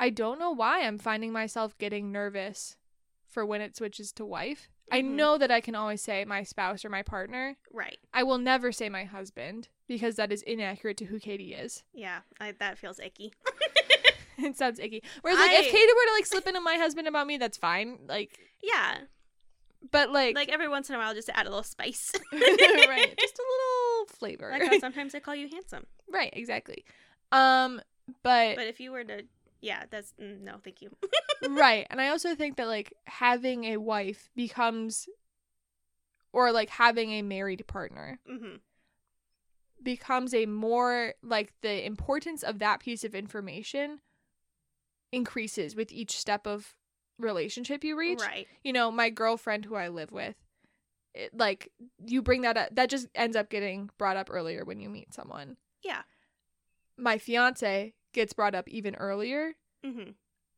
[0.00, 2.76] I don't know why I'm finding myself getting nervous
[3.28, 4.68] for when it switches to wife.
[4.90, 5.10] I Mhm.
[5.10, 7.56] know that I can always say my spouse or my partner.
[7.70, 7.98] right.
[8.12, 11.84] I will never say my husband because that is inaccurate to who Katie is.
[11.92, 13.32] Yeah, I, that feels icky.
[14.38, 15.02] it sounds icky.
[15.20, 17.98] Whereas like if Katie were to like slip into my husband about me, that's fine.
[18.08, 19.02] Like yeah,
[19.92, 22.10] but like, like every once in a while, just to add a little spice.
[22.32, 24.50] right, just a little flavor.
[24.50, 26.84] like how sometimes I call you handsome, right, exactly.
[27.32, 27.80] Um
[28.24, 29.22] but but if you were to,
[29.60, 30.90] yeah, that's mm, no, thank you.
[31.48, 35.08] right and i also think that like having a wife becomes
[36.32, 38.56] or like having a married partner hmm
[39.82, 44.00] becomes a more like the importance of that piece of information
[45.12, 46.76] increases with each step of
[47.18, 48.46] relationship you reach Right.
[48.62, 50.36] you know my girlfriend who i live with
[51.14, 51.70] it, like
[52.06, 55.12] you bring that up that just ends up getting brought up earlier when you meet
[55.12, 56.02] someone Yeah.
[56.96, 59.54] my fiance gets brought up even earlier
[59.84, 60.10] hmm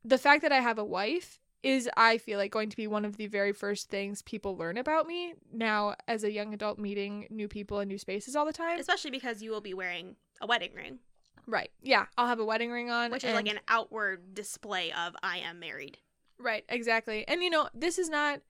[0.05, 3.05] the fact that I have a wife is I feel like going to be one
[3.05, 7.25] of the very first things people learn about me now as a young adult meeting
[7.29, 8.79] new people in new spaces all the time.
[8.79, 10.99] Especially because you will be wearing a wedding ring,
[11.47, 11.71] right.
[11.81, 15.37] Yeah, I'll have a wedding ring on which is like an outward display of I
[15.37, 15.97] am married.
[16.37, 17.25] Right, exactly.
[17.27, 18.41] And you know, this is not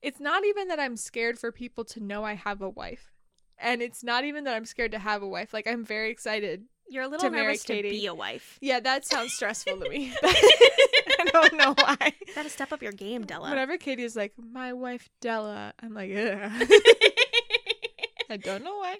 [0.00, 3.12] it's not even that I'm scared for people to know I have a wife.
[3.58, 5.52] And it's not even that I'm scared to have a wife.
[5.52, 6.64] Like I'm very excited.
[6.88, 8.58] You're a little To nervous to be a wife.
[8.62, 10.12] Yeah, that sounds stressful to me.
[10.22, 12.12] I don't know why.
[12.34, 13.50] Gotta step up your game, Della.
[13.50, 16.68] Whenever Katie is like, "My wife Della," I'm like, Ugh.
[18.30, 18.98] I don't know why.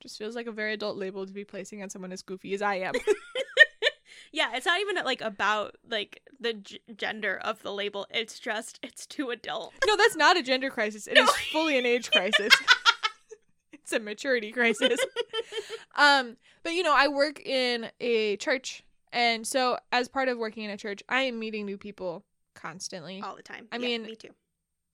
[0.00, 2.62] Just feels like a very adult label to be placing on someone as goofy as
[2.62, 2.94] I am.
[4.32, 8.06] yeah, it's not even like about like the g- gender of the label.
[8.10, 9.74] It's just it's too adult.
[9.86, 11.06] no, that's not a gender crisis.
[11.08, 11.32] It is No.
[11.52, 12.52] fully an age crisis.
[13.72, 15.00] it's a maturity crisis.
[15.98, 18.82] Um, but you know, I work in a church,
[19.12, 22.24] and so as part of working in a church, I am meeting new people
[22.54, 23.20] constantly.
[23.20, 23.68] all the time.
[23.72, 24.30] I Yeah, mean, me too.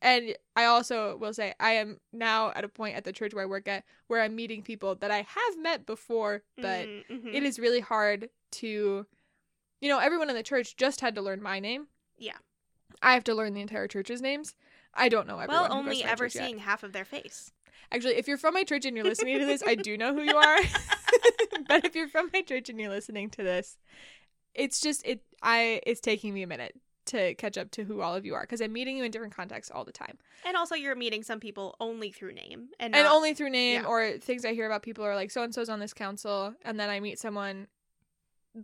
[0.02, 3.44] And I also will say I am now at a point at the church where
[3.44, 7.34] I work at where I'm meeting people that I have met before, but Mm, mhm.
[7.34, 9.06] it is really hard to
[9.80, 11.88] you know, everyone in the church just had to learn my name.
[12.16, 12.36] Yeah.
[13.02, 14.54] I have to learn the entire church's names.
[14.94, 15.68] I don't know everyone.
[15.68, 16.44] well, only ever church yet.
[16.46, 17.52] seeing half of their face.
[17.92, 20.22] Actually, if you're from my church and you're listening to this, I do know who
[20.22, 20.58] you are.
[21.68, 23.78] but if you're from my church and you're listening to this,
[24.54, 26.74] it's just it I it's taking me a minute
[27.06, 29.34] to catch up to who all of you are because I'm meeting you in different
[29.34, 30.18] contexts all the time.
[30.46, 33.88] And also, you're meeting some people only through name and, and only through name yeah.
[33.88, 36.78] or things I hear about people are like so and so's on this council, and
[36.78, 37.66] then I meet someone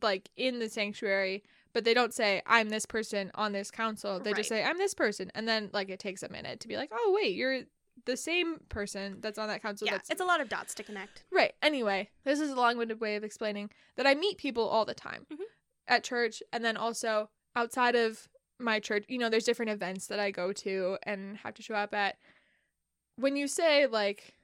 [0.02, 1.42] like in the sanctuary,
[1.72, 4.20] but they don't say I'm this person on this council.
[4.20, 6.76] They just say I'm this person, and then like it takes a minute to be
[6.76, 7.62] like, oh wait, you're
[8.06, 9.86] the same person that's on that council.
[9.86, 11.24] yeah, that's it's a lot of dots to connect.
[11.30, 11.52] right.
[11.62, 15.26] Anyway, this is a long-winded way of explaining that I meet people all the time
[15.30, 15.44] Mhm.
[15.86, 18.28] at church, and then also outside of
[18.58, 19.04] my church.
[19.08, 22.16] You know, there's different events that I go to and have to show up at.
[23.16, 24.34] When you say like,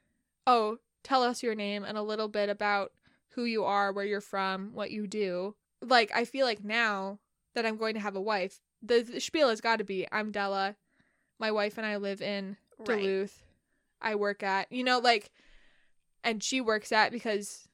[0.47, 2.93] "Oh, tell us your name and a little bit about
[3.31, 7.21] who you are, where you're from, what you do," like I feel like now
[7.55, 10.31] that I'm going to have a wife, the, the spiel has got to be, "I'm
[10.31, 10.77] Della,
[11.39, 13.01] my wife and I live in Right.
[13.01, 13.43] Duluth.
[14.01, 15.31] I work at, you know, like,
[16.23, 17.69] and she works at because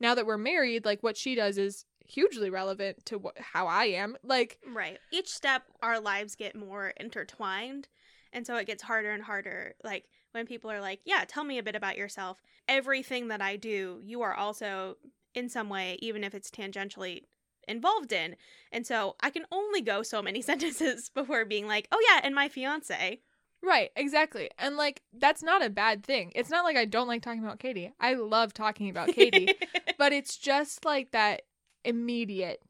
[0.00, 3.84] now that we're married, like what she does is hugely relevant to wh- how I
[3.84, 4.16] am.
[4.22, 4.98] Like, Right.
[5.12, 7.88] Each step, our lives get more intertwined.
[8.32, 9.74] And so it gets harder and harder.
[9.84, 12.40] Like when people are like, yeah, tell me a bit about yourself.
[12.68, 14.96] Everything that I do, you are also
[15.34, 17.22] in some way, even if it's tangentially
[17.68, 18.36] involved in.
[18.72, 22.34] And so I can only go so many sentences before being like, oh, yeah, and
[22.34, 23.20] my fiance.
[23.62, 24.50] Right, exactly.
[24.58, 26.32] And like, that's not a bad thing.
[26.34, 27.92] It's not like I don't like talking about Katie.
[28.00, 29.48] I love talking about Katie,
[29.98, 31.42] but it's just like that
[31.84, 32.60] immediate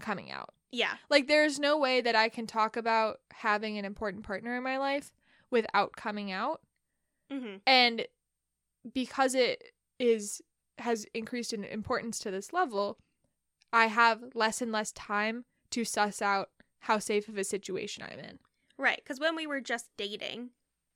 [0.00, 0.50] coming out.
[0.72, 0.94] yeah.
[1.10, 4.78] Like, there's no way that I can talk about having an important partner in my
[4.78, 5.12] life
[5.50, 6.60] without coming out.
[7.30, 8.06] hmm and
[8.92, 9.62] because it
[9.98, 10.42] is
[10.78, 12.98] has increased in importance to this level
[13.72, 16.48] i have less and less time to suss out
[16.80, 18.38] how safe of a situation i'm in
[18.78, 19.00] Right.
[19.02, 20.50] Because when we were just dating,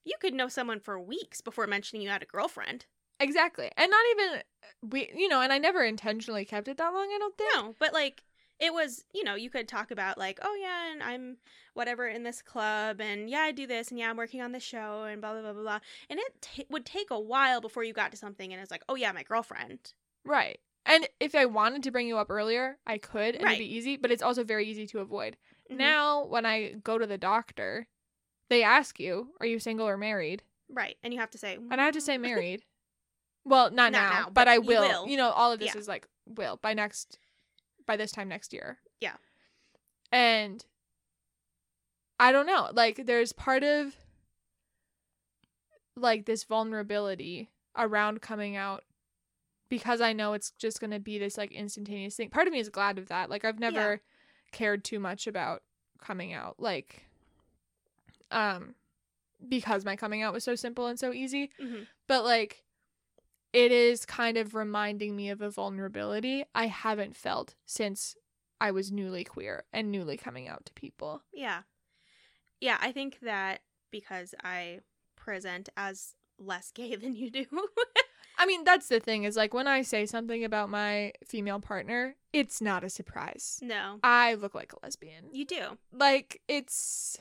[0.05, 2.87] you could know someone for weeks before mentioning you had a girlfriend.
[3.19, 4.43] exactly and not even uh,
[4.91, 7.75] we you know and i never intentionally kept it that long i don't think No,
[7.79, 8.23] but like
[8.59, 11.37] it was, you know, you could talk about like, oh yeah, and I'm
[11.75, 14.63] whatever in this club, and yeah, I do this, and yeah, I'm working on this
[14.63, 15.79] show, and blah blah blah blah blah.
[16.09, 18.83] And it t- would take a while before you got to something, and it's like,
[18.89, 19.93] oh yeah, my girlfriend.
[20.25, 23.55] right and if i wanted to bring you up earlier i could and Right.
[23.57, 25.37] it'd be easy but it's also very easy to avoid
[25.71, 25.77] Mhm.
[25.77, 27.89] now when i go to the doctor
[28.49, 31.81] they ask you are you single or married right, and you have to say, And
[31.81, 32.65] I have to say married.
[33.45, 34.81] Well, not, Not now, now, but, but I will.
[34.83, 35.07] will.
[35.09, 35.79] You know, all of this Yeah.
[35.81, 37.19] is like will by next
[37.87, 38.79] by this time next year.
[39.01, 39.15] Yeah.
[40.11, 40.65] And
[42.19, 42.71] I don't know.
[42.73, 43.95] Like there's part of
[45.97, 48.83] like this vulnerability around coming out
[49.69, 52.31] because I know it's just going to be this like instantaneous thing.
[52.31, 53.31] Part of me is glad of that.
[53.31, 54.01] Like I've never
[54.53, 55.63] cared too much about
[56.01, 56.57] coming out.
[56.59, 57.03] Like
[58.31, 58.75] um
[59.49, 61.87] because my coming out was so simple and so easy Mhm.
[62.09, 62.65] but like
[63.53, 68.17] it is kind of reminding me of a vulnerability I haven't felt since
[68.61, 71.23] I was newly queer and newly coming out to people.
[71.33, 71.63] yeah,
[72.61, 72.79] yeah.
[72.81, 74.81] I think that because I
[75.15, 77.45] present as less gay than you do.
[78.39, 82.17] I mean, that's the thing is like when I say something about my female partner,
[82.33, 83.59] it's not a surprise.
[83.63, 85.25] no, I look like a lesbian.
[85.33, 85.79] you do.
[85.93, 87.19] Like it's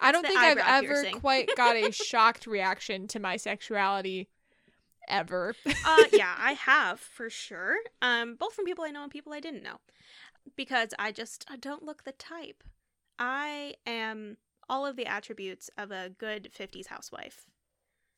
[0.00, 1.20] I don't think I've ever piercing.
[1.20, 4.28] quite got a shocked reaction to my sexuality
[5.08, 5.54] ever.
[5.84, 9.40] uh yeah i have for sure um both from people i know and people i
[9.40, 9.78] didn't know
[10.56, 12.62] because i just I don't look the type
[13.18, 14.36] i am
[14.68, 17.46] all of the attributes of a good 50s housewife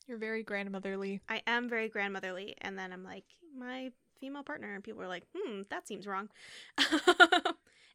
[0.07, 1.21] You're very grandmotherly.
[1.29, 3.25] i am very grandmotherly and then i'm like
[3.57, 6.29] my female partner and people are like hmm that seems wrong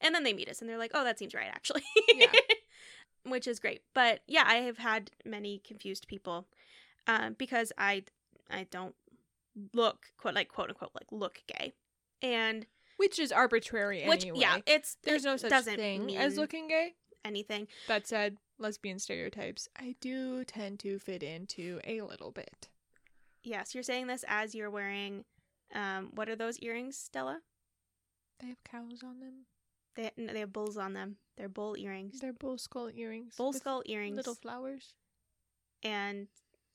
[0.01, 1.83] and then they meet us and they're like oh that seems right actually
[2.15, 2.27] Yeah.
[3.27, 6.47] which is great but yeah i have had many confused people
[7.07, 8.03] um, because i
[8.51, 8.95] i don't
[9.75, 11.73] look quote like quote unquote like look gay
[12.23, 14.41] and Which is arbitrary which anyway.
[14.41, 16.95] yeah it's There's it no such thing as looking gay.
[17.25, 22.69] Anything That said, lesbian stereotypes, I do tend to fit into a little bit.
[23.43, 25.25] yes you're saying this as you're wearing
[25.75, 27.41] um what are those earrings Della
[28.41, 29.47] They have cows on them.
[29.97, 33.35] they, no, they have bulls on them they're bull earrings They're bull skull earrings.
[33.37, 34.95] bull skull earrings Little flowers.
[35.83, 36.27] and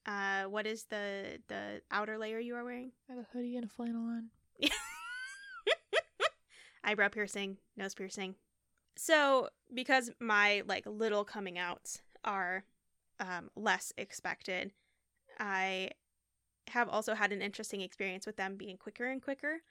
[0.05, 3.65] uh what is the the outer layer you are wearing I have a hoodie and
[3.65, 4.29] a flannel on.
[6.83, 8.35] eyebrow piercing nose piercing
[8.95, 12.63] so because my like little coming outs are
[13.19, 14.71] um less expected
[15.39, 15.89] i
[16.69, 19.61] have also had an interesting experience with them being quicker and quicker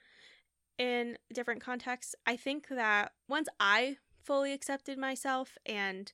[0.77, 6.13] in different contexts i think that once i fully accepted myself and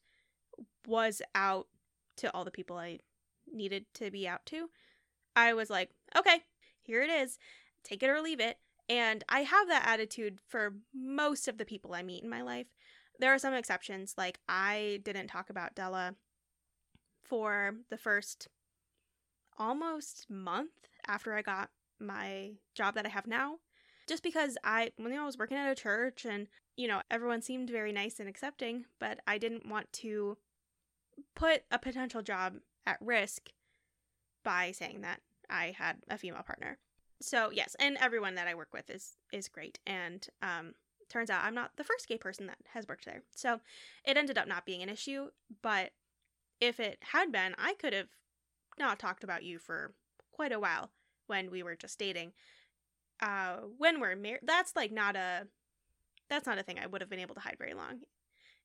[0.87, 1.67] was out
[2.17, 2.99] to all the people i
[3.51, 4.69] needed to be out to
[5.35, 6.43] I was like, okay,
[6.81, 7.37] here it is.
[7.83, 8.57] Take it or leave it.
[8.89, 12.67] And I have that attitude for most of the people I meet in my life.
[13.21, 14.15] There are some exceptions.
[14.17, 16.15] Like, I didn't talk about Della
[17.23, 18.47] for the first
[19.57, 20.71] almost month
[21.07, 21.69] after I got
[21.99, 23.59] my job that I have now.
[24.07, 27.69] Just because I, when I was working at a church and, you know, everyone seemed
[27.69, 30.37] very nice and accepting, but I didn't want to
[31.35, 32.55] put a potential job
[32.87, 33.51] at risk
[34.43, 36.79] by saying that I had a female partner.
[37.21, 39.77] So yes, and everyone that I work with is is great.
[39.85, 40.73] And um,
[41.11, 43.23] turns out I'm not the first gay person that has worked there.
[43.35, 43.59] So
[44.05, 45.27] it ended up not being an issue.
[45.61, 45.91] But
[46.59, 48.09] if it had been, I could have
[48.79, 49.93] not talked about you for
[50.31, 50.91] quite a while
[51.27, 52.33] when we were just dating.
[53.19, 55.47] Uh, when we're married, that's like not a
[56.29, 57.99] that's not a thing I would have been able to hide very long.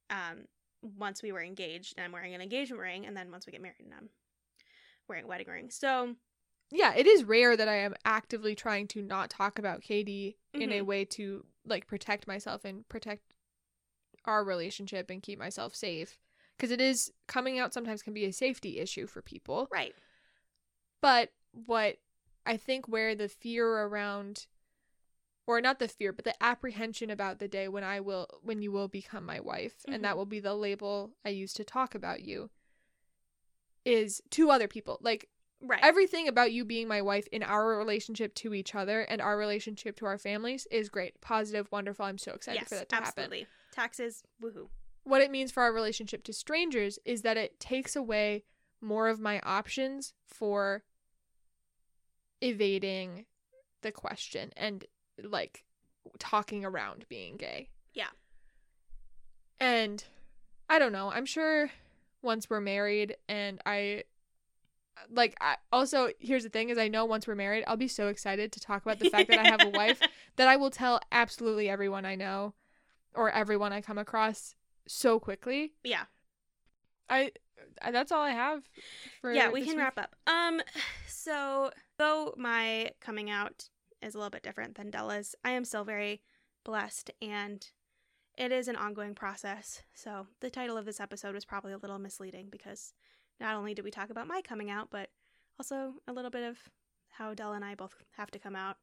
[0.08, 0.44] Um,
[0.82, 3.60] once we were engaged and I'm wearing an engagement ring, and then once we get
[3.60, 4.08] married and I'm
[5.08, 5.70] wearing a wedding ring.
[5.70, 6.14] So
[6.70, 10.72] yeah, it is rare that I am actively trying to not talk about Katie in
[10.72, 10.86] a Mhm.
[10.86, 13.22] way to like protect myself and protect
[14.24, 16.18] our relationship and keep myself safe.
[16.56, 19.68] Because it is coming out sometimes can be a safety issue for people.
[19.70, 19.94] right,
[21.00, 21.98] But what
[22.44, 24.46] I think where the fear around
[25.46, 28.72] or not the fear, but the apprehension about the day when I will when you
[28.72, 32.22] will become my wife and that will be the label I use to talk about
[32.22, 32.50] you
[33.84, 34.98] is to other people.
[35.00, 35.28] Like
[35.62, 39.36] right, everything about you being my wife in our relationship to each other and our
[39.36, 42.04] relationship to our families is great, positive, wonderful.
[42.04, 43.08] I'm so excited yes, for that to happen.
[43.08, 43.46] absolutely.
[43.72, 44.68] Taxes, woohoo.
[45.04, 48.44] What it means for our relationship to strangers is that it takes away
[48.80, 50.82] more of my options for
[52.40, 53.26] evading
[53.82, 54.84] the question and
[55.22, 55.64] like
[56.18, 57.70] talking around being gay.
[57.94, 58.08] Yeah.
[59.58, 60.04] And
[60.68, 61.10] I don't know.
[61.10, 61.70] I'm sure
[62.22, 64.04] once we're married and I
[65.10, 68.08] like I also here's the thing is I know once we're married I'll be so
[68.08, 70.00] excited to talk about the fact that I have a wife
[70.36, 72.54] that I will tell absolutely everyone I know
[73.14, 74.54] or everyone I come across
[74.86, 75.72] so quickly.
[75.84, 76.04] Yeah.
[77.08, 77.32] I
[77.82, 78.68] I- that's all I have
[79.20, 79.78] for yeah, we can week.
[79.78, 80.14] wrap up.
[80.26, 80.60] Um,
[81.06, 83.68] so though my coming out
[84.02, 86.22] is a little bit different than Della's, I am still very
[86.64, 87.66] blessed, and
[88.36, 89.82] it is an ongoing process.
[89.94, 92.92] So the title of this episode was probably a little misleading because
[93.40, 95.10] not only did we talk about my coming out, but
[95.58, 96.58] also a little bit of
[97.10, 98.76] how Della and I both have to come out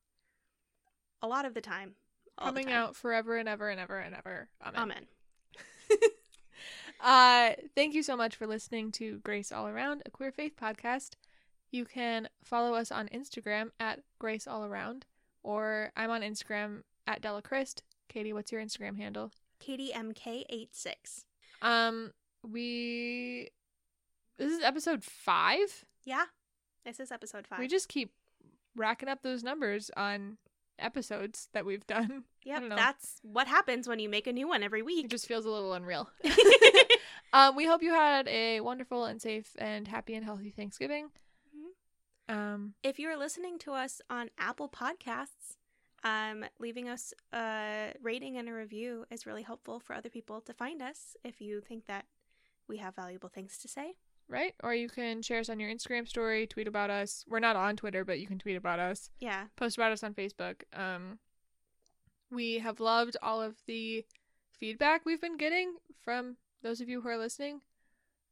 [1.22, 1.95] a lot of the time.
[2.38, 2.76] all the coming time.
[2.76, 4.49] out forever and ever and ever and ever.
[4.66, 4.82] Amen.
[4.82, 5.06] Amen.
[7.04, 11.16] Uh, thank you so much for listening to Grace All Around, a queer faith podcast.
[11.70, 15.06] You can follow us on Instagram at Grace All Around,
[15.41, 17.84] or I'm on Instagram at Della Christ.
[18.08, 19.32] Katie, what's your Instagram handle?
[19.60, 21.26] Katie MK86.
[21.62, 22.14] Um,
[22.49, 23.49] we
[24.38, 25.86] this is episode five.
[26.03, 26.25] Yeah,
[26.86, 27.59] this is episode five.
[27.59, 28.13] We just keep
[28.75, 30.38] racking up those numbers on
[30.79, 32.23] episodes that we've done.
[32.43, 35.05] yep, that's what happens when you make a new one every week.
[35.05, 36.09] It just feels a little unreal.
[37.34, 41.09] um, we hope you had a wonderful and safe and happy and healthy Thanksgiving.
[42.29, 45.57] Um, if you're listening to us on Apple Podcasts,
[46.03, 50.53] um, leaving us a rating and a review is really helpful for other people to
[50.53, 52.05] find us if you think that
[52.67, 53.95] we have valuable things to say.
[54.28, 54.53] Right?
[54.63, 57.26] Or you can share us on your Instagram story, tweet about us.
[57.28, 59.09] We're not on Twitter, but you can tweet about us.
[59.19, 59.45] Yeah.
[59.55, 60.63] Post about us on Facebook.
[60.74, 61.19] Um,
[62.32, 64.05] we have loved all of the
[64.51, 67.61] feedback we've been getting from those of you who are listening,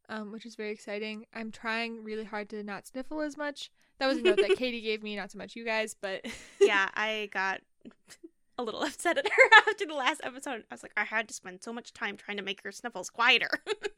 [0.09, 1.25] um, which is very exciting.
[1.33, 3.69] I'm trying really hard to not sniffle as much.
[3.99, 6.25] That was a note that Katie gave me, not so much you guys, but
[6.61, 7.61] Yeah, I got
[8.57, 10.63] a little upset at her after the last episode.
[10.71, 13.09] I was like, I had to spend so much time trying to make her sniffles
[13.09, 13.49] quieter.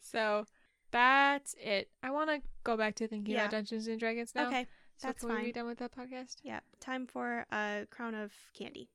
[0.02, 0.46] So
[0.94, 1.90] that's it.
[2.02, 3.42] I want to go back to thinking Yeah.
[3.42, 4.48] about Dungeons and Dragons now.
[4.48, 4.68] okay.
[4.98, 6.38] so that's can we be done with that podcast?
[6.44, 6.62] Yeah.
[6.80, 8.90] Time for a crown of candy.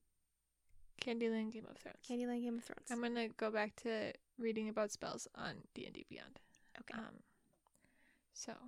[1.04, 1.98] Candyland Game of Thrones.
[2.08, 2.90] Candyland Game of Thrones.
[2.90, 6.40] I'm gonna go back to reading about spells on D and D Beyond.
[6.80, 6.94] Okay.
[6.98, 7.22] Um.
[8.32, 8.52] So.
[8.52, 8.60] Okay,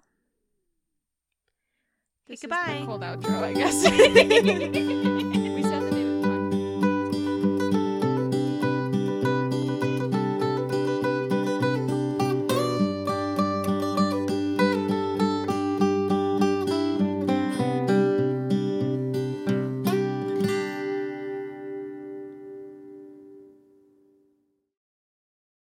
[2.29, 2.83] This is the goodbye.
[2.87, 3.85] cold outro, I guess.